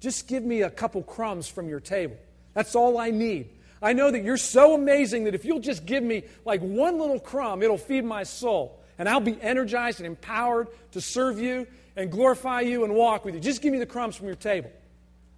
Just 0.00 0.28
give 0.28 0.44
me 0.44 0.62
a 0.62 0.70
couple 0.70 1.02
crumbs 1.02 1.48
from 1.48 1.68
your 1.68 1.80
table. 1.80 2.16
That's 2.54 2.74
all 2.74 2.98
I 2.98 3.10
need. 3.10 3.50
I 3.80 3.92
know 3.92 4.10
that 4.10 4.24
you're 4.24 4.36
so 4.36 4.74
amazing 4.74 5.24
that 5.24 5.34
if 5.34 5.44
you'll 5.44 5.60
just 5.60 5.86
give 5.86 6.02
me 6.02 6.24
like 6.44 6.60
one 6.60 6.98
little 6.98 7.20
crumb, 7.20 7.62
it'll 7.62 7.78
feed 7.78 8.04
my 8.04 8.24
soul. 8.24 8.80
And 8.98 9.08
I'll 9.08 9.20
be 9.20 9.40
energized 9.40 10.00
and 10.00 10.06
empowered 10.06 10.68
to 10.92 11.00
serve 11.00 11.38
you 11.38 11.66
and 11.94 12.10
glorify 12.10 12.62
you 12.62 12.84
and 12.84 12.94
walk 12.94 13.24
with 13.24 13.34
you. 13.34 13.40
Just 13.40 13.62
give 13.62 13.72
me 13.72 13.78
the 13.78 13.86
crumbs 13.86 14.16
from 14.16 14.26
your 14.26 14.36
table. 14.36 14.70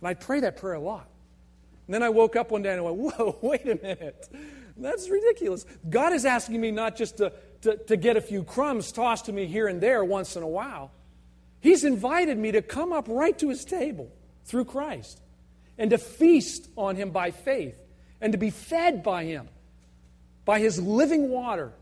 And 0.00 0.08
I 0.08 0.14
pray 0.14 0.40
that 0.40 0.56
prayer 0.56 0.74
a 0.74 0.80
lot. 0.80 1.06
And 1.86 1.94
then 1.94 2.02
I 2.02 2.08
woke 2.08 2.36
up 2.36 2.50
one 2.50 2.62
day 2.62 2.70
and 2.70 2.80
I 2.80 2.82
went, 2.82 3.18
Whoa, 3.18 3.38
wait 3.42 3.68
a 3.68 3.76
minute. 3.76 4.28
That's 4.76 5.10
ridiculous. 5.10 5.66
God 5.90 6.14
is 6.14 6.24
asking 6.24 6.58
me 6.58 6.70
not 6.70 6.96
just 6.96 7.18
to 7.18 7.32
to, 7.62 7.76
to 7.76 7.96
get 7.96 8.16
a 8.16 8.20
few 8.20 8.42
crumbs 8.42 8.92
tossed 8.92 9.26
to 9.26 9.32
me 9.32 9.46
here 9.46 9.68
and 9.68 9.80
there 9.80 10.04
once 10.04 10.36
in 10.36 10.42
a 10.42 10.48
while. 10.48 10.90
He's 11.60 11.84
invited 11.84 12.38
me 12.38 12.52
to 12.52 12.62
come 12.62 12.92
up 12.92 13.06
right 13.08 13.38
to 13.38 13.50
his 13.50 13.64
table 13.64 14.10
through 14.44 14.64
Christ 14.66 15.20
and 15.78 15.90
to 15.90 15.98
feast 15.98 16.68
on 16.76 16.96
him 16.96 17.10
by 17.10 17.30
faith 17.30 17.78
and 18.20 18.32
to 18.32 18.38
be 18.38 18.50
fed 18.50 19.02
by 19.02 19.24
him, 19.24 19.48
by 20.44 20.60
his 20.60 20.80
living 20.80 21.30
water 21.30 21.72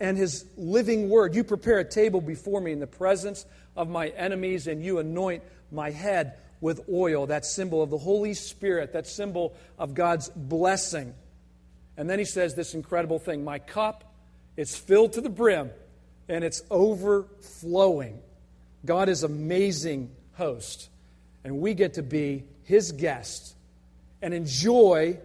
and 0.00 0.16
his 0.16 0.44
living 0.56 1.08
word. 1.08 1.34
You 1.34 1.44
prepare 1.44 1.78
a 1.78 1.84
table 1.84 2.20
before 2.20 2.60
me 2.60 2.72
in 2.72 2.80
the 2.80 2.86
presence 2.86 3.44
of 3.76 3.88
my 3.88 4.08
enemies, 4.08 4.66
and 4.66 4.84
you 4.84 4.98
anoint 4.98 5.42
my 5.70 5.90
head 5.90 6.38
with 6.60 6.80
oil, 6.92 7.26
that 7.26 7.44
symbol 7.44 7.82
of 7.82 7.90
the 7.90 7.98
Holy 7.98 8.34
Spirit, 8.34 8.92
that 8.92 9.06
symbol 9.06 9.54
of 9.78 9.94
God's 9.94 10.28
blessing. 10.28 11.14
And 11.96 12.08
then 12.08 12.18
he 12.18 12.24
says 12.24 12.54
this 12.54 12.74
incredible 12.74 13.18
thing 13.18 13.44
My 13.44 13.58
cup 13.58 14.04
it's 14.56 14.76
filled 14.76 15.14
to 15.14 15.20
the 15.20 15.30
brim 15.30 15.70
and 16.28 16.44
it's 16.44 16.62
overflowing. 16.70 18.20
God 18.84 19.08
is 19.08 19.22
amazing 19.22 20.10
host, 20.32 20.88
and 21.44 21.60
we 21.60 21.74
get 21.74 21.94
to 21.94 22.02
be 22.02 22.44
his 22.64 22.92
guest 22.92 23.54
and 24.22 24.34
enjoy 24.34 25.18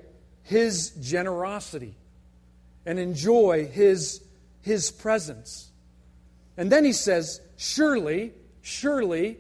his 0.44 0.92
generosity 1.02 1.96
and 2.86 3.00
enjoy 3.00 3.68
his, 3.68 4.22
his 4.62 4.92
presence. 4.92 5.70
And 6.58 6.72
then 6.72 6.86
he 6.86 6.94
says, 6.94 7.42
Surely, 7.58 8.34
surely, 8.62 9.38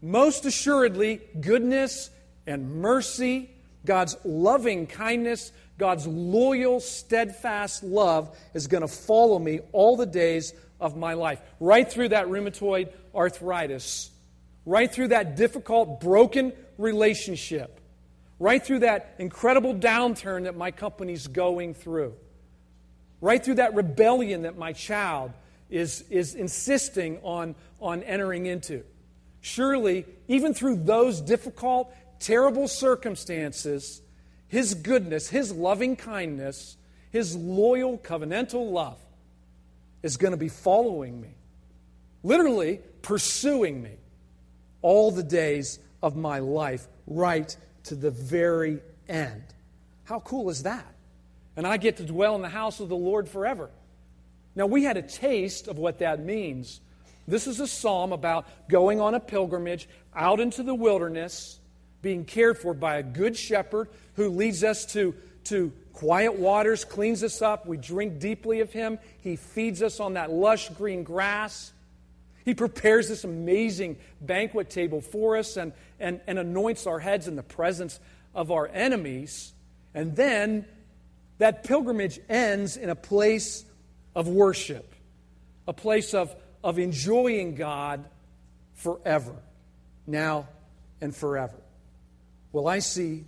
most 0.00 0.44
assuredly, 0.44 1.20
goodness 1.40 2.10
and 2.46 2.76
mercy, 2.76 3.50
God's 3.84 4.16
loving 4.24 4.86
kindness, 4.86 5.52
God's 5.78 6.06
loyal, 6.06 6.80
steadfast 6.80 7.82
love 7.82 8.36
is 8.54 8.66
going 8.66 8.82
to 8.82 8.88
follow 8.88 9.38
me 9.38 9.60
all 9.72 9.96
the 9.96 10.06
days 10.06 10.52
of 10.80 10.96
my 10.96 11.14
life. 11.14 11.40
Right 11.58 11.90
through 11.90 12.10
that 12.10 12.26
rheumatoid 12.26 12.92
arthritis, 13.14 14.10
right 14.70 14.92
through 14.92 15.08
that 15.08 15.34
difficult, 15.34 16.00
broken 16.00 16.52
relationship, 16.78 17.80
right 18.38 18.64
through 18.64 18.78
that 18.78 19.16
incredible 19.18 19.74
downturn 19.74 20.44
that 20.44 20.56
my 20.56 20.70
company's 20.70 21.26
going 21.26 21.74
through, 21.74 22.14
right 23.20 23.44
through 23.44 23.56
that 23.56 23.74
rebellion 23.74 24.42
that 24.42 24.56
my 24.56 24.72
child 24.72 25.32
is, 25.70 26.04
is 26.08 26.36
insisting 26.36 27.18
on, 27.24 27.56
on 27.80 28.04
entering 28.04 28.46
into. 28.46 28.84
Surely, 29.40 30.06
even 30.28 30.54
through 30.54 30.76
those 30.76 31.20
difficult, 31.20 31.92
terrible 32.20 32.68
circumstances, 32.68 34.02
his 34.46 34.74
goodness, 34.74 35.28
His 35.28 35.52
loving 35.52 35.96
kindness, 35.96 36.76
His 37.10 37.34
loyal 37.34 37.98
covenantal 37.98 38.70
love 38.70 38.98
is 40.04 40.16
going 40.16 40.32
to 40.32 40.36
be 40.36 40.48
following 40.48 41.20
me, 41.20 41.34
literally 42.22 42.78
pursuing 43.02 43.82
me 43.82 43.96
all 44.82 45.10
the 45.10 45.22
days 45.22 45.78
of 46.02 46.16
my 46.16 46.38
life, 46.38 46.86
right 47.06 47.54
to 47.84 47.94
the 47.94 48.10
very 48.10 48.80
end. 49.08 49.42
How 50.04 50.20
cool 50.20 50.50
is 50.50 50.62
that? 50.64 50.86
And 51.56 51.66
I 51.66 51.76
get 51.76 51.98
to 51.98 52.04
dwell 52.04 52.34
in 52.36 52.42
the 52.42 52.48
house 52.48 52.80
of 52.80 52.88
the 52.88 52.96
Lord 52.96 53.28
forever. 53.28 53.70
Now, 54.54 54.66
we 54.66 54.84
had 54.84 54.96
a 54.96 55.02
taste 55.02 55.68
of 55.68 55.78
what 55.78 55.98
that 55.98 56.20
means. 56.20 56.80
This 57.28 57.46
is 57.46 57.60
a 57.60 57.66
psalm 57.66 58.12
about 58.12 58.46
going 58.68 59.00
on 59.00 59.14
a 59.14 59.20
pilgrimage 59.20 59.88
out 60.14 60.40
into 60.40 60.62
the 60.62 60.74
wilderness 60.74 61.60
being 62.02 62.24
cared 62.24 62.58
for 62.58 62.74
by 62.74 62.96
a 62.96 63.02
good 63.02 63.36
shepherd 63.36 63.88
who 64.14 64.30
leads 64.30 64.64
us 64.64 64.86
to, 64.86 65.14
to 65.44 65.72
quiet 65.92 66.34
waters, 66.34 66.84
cleans 66.84 67.22
us 67.22 67.42
up. 67.42 67.66
We 67.66 67.76
drink 67.76 68.18
deeply 68.18 68.60
of 68.60 68.72
him. 68.72 68.98
He 69.20 69.36
feeds 69.36 69.82
us 69.82 70.00
on 70.00 70.14
that 70.14 70.30
lush 70.30 70.70
green 70.70 71.02
grass. 71.02 71.72
He 72.44 72.54
prepares 72.54 73.08
this 73.08 73.24
amazing 73.24 73.98
banquet 74.20 74.70
table 74.70 75.00
for 75.00 75.36
us 75.36 75.56
and, 75.56 75.72
and, 75.98 76.20
and 76.26 76.38
anoints 76.38 76.86
our 76.86 76.98
heads 76.98 77.28
in 77.28 77.36
the 77.36 77.42
presence 77.42 78.00
of 78.34 78.50
our 78.50 78.68
enemies. 78.68 79.52
And 79.94 80.16
then 80.16 80.66
that 81.38 81.64
pilgrimage 81.64 82.20
ends 82.28 82.76
in 82.76 82.90
a 82.90 82.94
place 82.94 83.64
of 84.14 84.28
worship, 84.28 84.94
a 85.66 85.72
place 85.72 86.14
of, 86.14 86.34
of 86.62 86.78
enjoying 86.78 87.54
God 87.54 88.04
forever, 88.74 89.34
now 90.06 90.48
and 91.00 91.14
forever. 91.14 91.56
Well, 92.52 92.66
I 92.66 92.80
see 92.80 93.24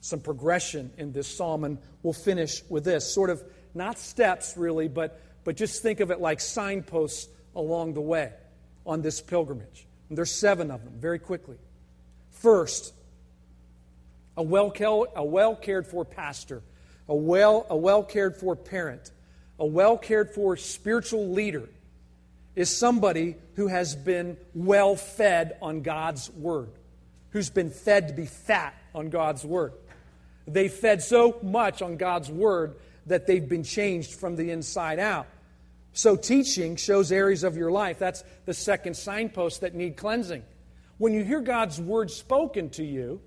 some 0.00 0.20
progression 0.20 0.92
in 0.96 1.12
this 1.12 1.28
psalm, 1.28 1.64
and 1.64 1.78
we'll 2.02 2.12
finish 2.12 2.62
with 2.68 2.84
this 2.84 3.12
sort 3.12 3.30
of 3.30 3.42
not 3.74 3.98
steps 3.98 4.56
really, 4.56 4.88
but, 4.88 5.20
but 5.44 5.56
just 5.56 5.82
think 5.82 6.00
of 6.00 6.10
it 6.10 6.20
like 6.20 6.40
signposts 6.40 7.28
along 7.54 7.94
the 7.94 8.00
way 8.00 8.32
on 8.86 9.02
this 9.02 9.20
pilgrimage. 9.20 9.86
And 10.08 10.18
there's 10.18 10.32
seven 10.32 10.70
of 10.70 10.84
them, 10.84 10.94
very 10.98 11.18
quickly. 11.18 11.56
First, 12.30 12.92
a 14.36 14.42
well, 14.42 14.72
a 15.14 15.24
well 15.24 15.54
cared 15.54 15.86
for 15.86 16.04
pastor, 16.04 16.62
a 17.08 17.14
well, 17.14 17.66
a 17.68 17.76
well 17.76 18.02
cared 18.02 18.36
for 18.36 18.56
parent, 18.56 19.10
a 19.58 19.66
well 19.66 19.98
cared 19.98 20.30
for 20.30 20.56
spiritual 20.56 21.28
leader 21.28 21.68
is 22.56 22.74
somebody 22.74 23.36
who 23.54 23.68
has 23.68 23.94
been 23.94 24.36
well 24.54 24.96
fed 24.96 25.56
on 25.62 25.82
God's 25.82 26.30
word, 26.30 26.70
who's 27.30 27.50
been 27.50 27.70
fed 27.70 28.08
to 28.08 28.14
be 28.14 28.26
fat 28.26 28.74
on 28.94 29.10
God's 29.10 29.44
word. 29.44 29.72
They 30.46 30.68
fed 30.68 31.02
so 31.02 31.38
much 31.42 31.82
on 31.82 31.96
God's 31.96 32.30
word 32.30 32.74
that 33.06 33.26
they've 33.26 33.48
been 33.48 33.62
changed 33.62 34.14
from 34.14 34.36
the 34.36 34.50
inside 34.50 34.98
out. 34.98 35.26
So, 35.92 36.16
teaching 36.16 36.76
shows 36.76 37.10
areas 37.10 37.42
of 37.42 37.56
your 37.56 37.70
life. 37.70 37.98
That's 37.98 38.22
the 38.46 38.54
second 38.54 38.94
signpost 38.94 39.62
that 39.62 39.74
need 39.74 39.96
cleansing. 39.96 40.44
When 40.98 41.14
you 41.14 41.24
hear 41.24 41.40
God's 41.40 41.80
word 41.80 42.10
spoken 42.10 42.70
to 42.70 42.84
you, 42.84 43.20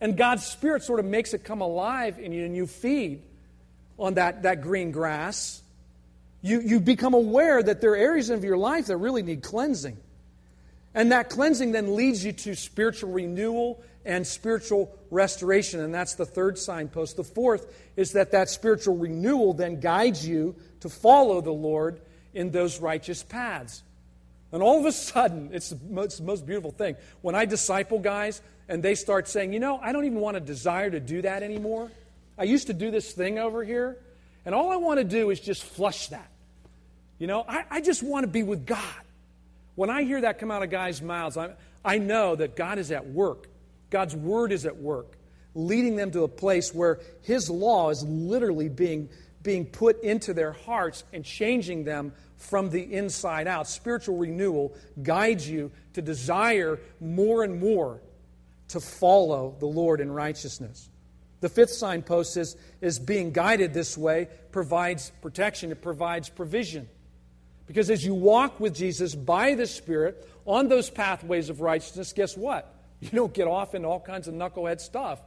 and 0.00 0.16
God's 0.16 0.46
Spirit 0.46 0.82
sort 0.82 1.00
of 1.00 1.06
makes 1.06 1.34
it 1.34 1.44
come 1.44 1.60
alive 1.60 2.18
in 2.18 2.32
you, 2.32 2.44
and 2.44 2.56
you 2.56 2.66
feed 2.66 3.22
on 3.98 4.14
that, 4.14 4.44
that 4.44 4.62
green 4.62 4.92
grass, 4.92 5.62
you, 6.42 6.60
you 6.60 6.80
become 6.80 7.14
aware 7.14 7.62
that 7.62 7.80
there 7.80 7.92
are 7.92 7.96
areas 7.96 8.30
of 8.30 8.44
your 8.44 8.56
life 8.56 8.86
that 8.86 8.96
really 8.96 9.22
need 9.22 9.42
cleansing. 9.42 9.98
And 10.94 11.12
that 11.12 11.30
cleansing 11.30 11.72
then 11.72 11.94
leads 11.94 12.24
you 12.24 12.32
to 12.32 12.56
spiritual 12.56 13.12
renewal 13.12 13.82
and 14.04 14.26
spiritual 14.26 14.96
restoration. 15.10 15.80
And 15.80 15.94
that's 15.94 16.14
the 16.14 16.26
third 16.26 16.58
signpost. 16.58 17.16
The 17.16 17.24
fourth 17.24 17.72
is 17.96 18.12
that 18.12 18.32
that 18.32 18.48
spiritual 18.48 18.96
renewal 18.96 19.52
then 19.52 19.80
guides 19.80 20.26
you 20.26 20.56
to 20.80 20.88
follow 20.88 21.40
the 21.40 21.52
Lord 21.52 22.00
in 22.34 22.50
those 22.50 22.80
righteous 22.80 23.22
paths. 23.22 23.82
And 24.52 24.62
all 24.62 24.78
of 24.78 24.86
a 24.86 24.92
sudden, 24.92 25.50
it's 25.52 25.70
the 25.70 25.78
most, 25.88 26.20
most 26.20 26.44
beautiful 26.44 26.70
thing. 26.70 26.96
When 27.22 27.34
I 27.34 27.44
disciple 27.44 27.98
guys 27.98 28.42
and 28.68 28.82
they 28.82 28.94
start 28.94 29.28
saying, 29.28 29.52
you 29.52 29.60
know, 29.60 29.78
I 29.78 29.92
don't 29.92 30.04
even 30.04 30.20
want 30.20 30.34
to 30.34 30.40
desire 30.40 30.90
to 30.90 31.00
do 31.00 31.22
that 31.22 31.42
anymore. 31.42 31.90
I 32.36 32.44
used 32.44 32.68
to 32.68 32.74
do 32.74 32.90
this 32.90 33.12
thing 33.12 33.38
over 33.38 33.62
here, 33.62 33.98
and 34.46 34.54
all 34.54 34.70
I 34.70 34.76
want 34.76 34.98
to 34.98 35.04
do 35.04 35.30
is 35.30 35.40
just 35.40 35.62
flush 35.62 36.08
that. 36.08 36.30
You 37.18 37.26
know, 37.26 37.44
I, 37.46 37.64
I 37.70 37.80
just 37.80 38.02
want 38.02 38.24
to 38.24 38.28
be 38.28 38.42
with 38.42 38.64
God. 38.66 38.80
When 39.74 39.90
I 39.90 40.04
hear 40.04 40.22
that 40.22 40.38
come 40.38 40.50
out 40.50 40.62
of 40.62 40.70
guys' 40.70 41.02
mouths, 41.02 41.36
I, 41.36 41.50
I 41.84 41.98
know 41.98 42.34
that 42.36 42.56
God 42.56 42.78
is 42.78 42.90
at 42.90 43.06
work. 43.06 43.46
God's 43.90 44.16
word 44.16 44.52
is 44.52 44.66
at 44.66 44.76
work, 44.76 45.18
leading 45.54 45.96
them 45.96 46.10
to 46.12 46.24
a 46.24 46.28
place 46.28 46.74
where 46.74 47.00
His 47.22 47.50
law 47.50 47.90
is 47.90 48.02
literally 48.04 48.68
being, 48.68 49.10
being 49.42 49.64
put 49.66 50.02
into 50.02 50.34
their 50.34 50.52
hearts 50.52 51.04
and 51.12 51.24
changing 51.24 51.84
them 51.84 52.12
from 52.36 52.70
the 52.70 52.94
inside 52.94 53.46
out. 53.46 53.68
Spiritual 53.68 54.16
renewal 54.16 54.74
guides 55.02 55.48
you 55.48 55.70
to 55.94 56.02
desire 56.02 56.78
more 57.00 57.44
and 57.44 57.60
more 57.60 58.00
to 58.68 58.80
follow 58.80 59.56
the 59.58 59.66
Lord 59.66 60.00
in 60.00 60.10
righteousness. 60.10 60.88
The 61.40 61.48
fifth 61.48 61.70
signpost 61.70 62.36
is, 62.36 62.56
is 62.80 62.98
being 62.98 63.32
guided 63.32 63.72
this 63.72 63.96
way 63.96 64.28
provides 64.52 65.10
protection, 65.22 65.72
it 65.72 65.82
provides 65.82 66.28
provision. 66.28 66.88
Because 67.66 67.88
as 67.88 68.04
you 68.04 68.14
walk 68.14 68.58
with 68.60 68.74
Jesus 68.74 69.14
by 69.14 69.54
the 69.54 69.66
Spirit 69.66 70.28
on 70.44 70.68
those 70.68 70.90
pathways 70.90 71.50
of 71.50 71.60
righteousness, 71.60 72.12
guess 72.12 72.36
what? 72.36 72.74
You 73.00 73.10
don't 73.10 73.32
get 73.32 73.46
off 73.46 73.74
into 73.74 73.88
all 73.88 74.00
kinds 74.00 74.28
of 74.28 74.34
knucklehead 74.34 74.80
stuff. 74.80 75.20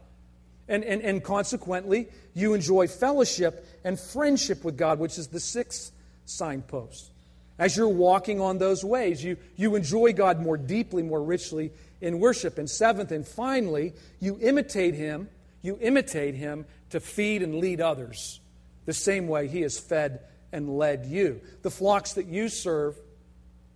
And, 0.67 0.84
and, 0.84 1.02
and 1.02 1.23
consequently, 1.23 2.08
you 2.34 2.54
enjoy 2.54 2.88
fellowship 2.88 3.67
and 3.84 3.99
friendship 3.99 4.63
with 4.63 4.78
God, 4.78 4.99
which 4.99 5.17
is 5.17 5.28
the 5.28 5.39
sixth 5.39 5.91
signpost. 6.26 7.12
As 7.60 7.78
you're 7.78 7.88
walking 7.88 8.41
on 8.41 8.58
those 8.58 8.84
ways, 8.84 9.23
you, 9.23 9.38
you 9.56 9.76
enjoy 9.76 10.13
God 10.13 10.39
more 10.39 10.58
deeply, 10.58 11.04
more 11.04 11.21
richly 11.21 11.71
in 12.02 12.19
worship. 12.19 12.58
And 12.58 12.69
seventh 12.69 13.12
and 13.12 13.28
finally, 13.28 13.93
you 14.19 14.38
imitate 14.41 14.95
Him. 14.95 15.30
You 15.62 15.78
imitate 15.82 16.36
Him 16.36 16.65
to 16.89 16.99
feed 16.99 17.43
and 17.43 17.56
lead 17.56 17.80
others 17.80 18.39
the 18.86 18.93
same 18.93 19.28
way 19.28 19.47
He 19.47 19.62
has 19.62 19.80
fed 19.80 20.21
and 20.52 20.78
led 20.78 21.06
you. 21.06 21.41
The 21.62 21.71
flocks 21.71 22.13
that 22.13 22.26
you 22.26 22.49
serve, 22.49 22.97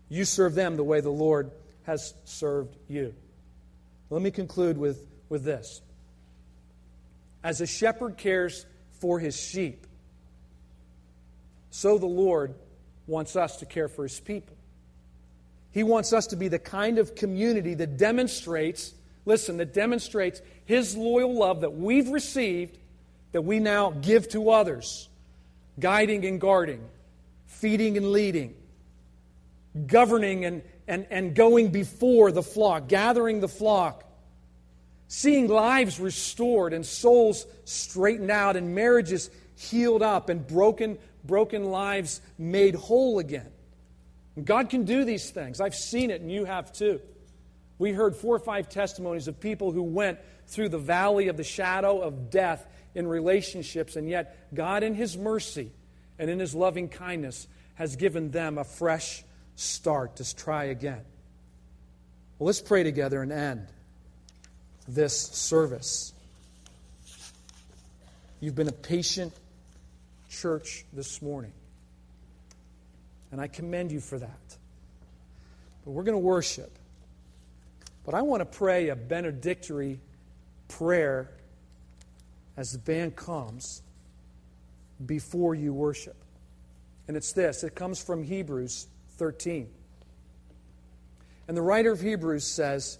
you 0.10 0.26
serve 0.26 0.56
them 0.56 0.76
the 0.76 0.84
way 0.84 1.02
the 1.02 1.10
Lord 1.10 1.52
has 1.84 2.14
served 2.26 2.76
you. 2.88 3.14
Let 4.10 4.22
me 4.22 4.32
conclude 4.32 4.78
with, 4.78 5.06
with 5.30 5.44
this. 5.44 5.82
As 7.44 7.62
a 7.62 7.68
shepherd 7.68 8.18
cares 8.18 8.66
for 9.00 9.20
his 9.20 9.40
sheep, 9.40 9.86
so 11.70 11.98
the 11.98 12.08
Lord 12.08 12.56
wants 13.06 13.36
us 13.36 13.58
to 13.58 13.66
care 13.66 13.88
for 13.88 14.04
his 14.04 14.20
people. 14.20 14.56
He 15.72 15.84
wants 15.84 16.12
us 16.14 16.28
to 16.28 16.36
be 16.36 16.48
the 16.48 16.60
kind 16.60 16.98
of 16.98 17.14
community 17.14 17.76
that 17.76 17.98
demonstrates, 17.98 18.94
listen, 19.26 19.58
that 19.58 19.74
demonstrates 19.74 20.42
his 20.66 20.98
loyal 20.98 21.36
love 21.38 21.62
that 21.62 21.74
we've 21.74 22.10
received, 22.10 22.78
that 23.32 23.44
we 23.44 23.60
now 23.60 23.92
give 23.92 24.28
to 24.30 24.50
others, 24.50 25.08
guiding 25.80 26.26
and 26.26 26.42
guarding, 26.42 26.84
feeding 27.46 27.96
and 27.98 28.12
leading, 28.12 28.56
governing 29.86 30.46
and, 30.46 30.64
and, 30.88 31.06
and 31.12 31.36
going 31.36 31.70
before 31.70 32.32
the 32.32 32.42
flock, 32.42 32.88
gathering 32.88 33.40
the 33.40 33.48
flock, 33.48 34.04
seeing 35.08 35.48
lives 35.48 36.00
restored 36.00 36.74
and 36.74 36.86
souls 36.86 37.46
straightened 37.66 38.32
out 38.32 38.56
and 38.56 38.76
marriages 38.76 39.30
healed 39.56 40.02
up 40.02 40.30
and 40.30 40.46
broken, 40.46 40.98
broken 41.24 41.66
lives 41.66 42.22
made 42.38 42.76
whole 42.76 43.20
again. 43.20 43.52
God 44.44 44.70
can 44.70 44.84
do 44.84 45.04
these 45.04 45.32
things. 45.32 45.60
I've 45.60 45.76
seen 45.76 46.12
it, 46.12 46.22
and 46.22 46.32
you 46.32 46.46
have 46.46 46.72
too. 46.72 47.02
We 47.80 47.92
heard 47.92 48.16
four 48.16 48.36
or 48.36 48.40
five 48.40 48.70
testimonies 48.70 49.28
of 49.28 49.40
people 49.40 49.72
who 49.72 49.84
went 49.84 50.20
through 50.48 50.70
the 50.70 50.78
valley 50.78 51.28
of 51.28 51.38
the 51.38 51.44
shadow 51.44 52.02
of 52.02 52.30
death 52.30 52.68
in 52.94 53.08
relationships, 53.08 53.96
and 53.96 54.10
yet 54.10 54.54
God, 54.54 54.84
in 54.84 54.94
His 54.94 55.18
mercy 55.18 55.72
and 56.20 56.30
in 56.30 56.40
His 56.40 56.54
loving 56.54 56.90
kindness, 56.90 57.48
has 57.76 57.96
given 57.96 58.32
them 58.32 58.58
a 58.58 58.64
fresh 58.64 59.24
start 59.56 60.18
to 60.18 60.36
try 60.36 60.66
again. 60.66 61.02
Well, 62.38 62.48
let's 62.48 62.62
pray 62.62 62.84
together 62.84 63.22
and 63.22 63.32
end 63.32 63.68
this 64.88 65.18
service. 65.18 66.14
You've 68.40 68.56
been 68.56 68.70
a 68.70 68.74
patient 68.74 69.34
church 70.30 70.86
this 70.94 71.22
morning. 71.22 71.54
And 73.32 73.42
I 73.42 73.48
commend 73.48 73.92
you 73.92 74.00
for 74.00 74.20
that. 74.20 74.58
But 75.84 75.92
we're 75.92 76.04
going 76.04 76.16
to 76.16 76.20
worship. 76.20 76.72
But 78.06 78.14
I 78.14 78.22
want 78.22 78.40
to 78.40 78.46
pray 78.46 78.90
a 78.90 78.96
benedictory 78.96 80.00
prayer 80.68 81.30
as 82.56 82.72
the 82.72 82.78
band 82.78 83.16
comes 83.16 83.82
before 85.06 85.56
you 85.56 85.74
worship. 85.74 86.16
And 87.08 87.16
it's 87.18 87.34
this 87.34 87.64
it 87.64 87.76
comes 87.76 88.02
from 88.02 88.24
Hebrews 88.24 88.88
13. 89.18 89.68
And 91.48 91.56
the 91.56 91.62
writer 91.62 91.92
of 91.92 92.02
Hebrews 92.02 92.46
says, 92.46 93.00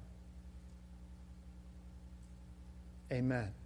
Amen. 3.11 3.60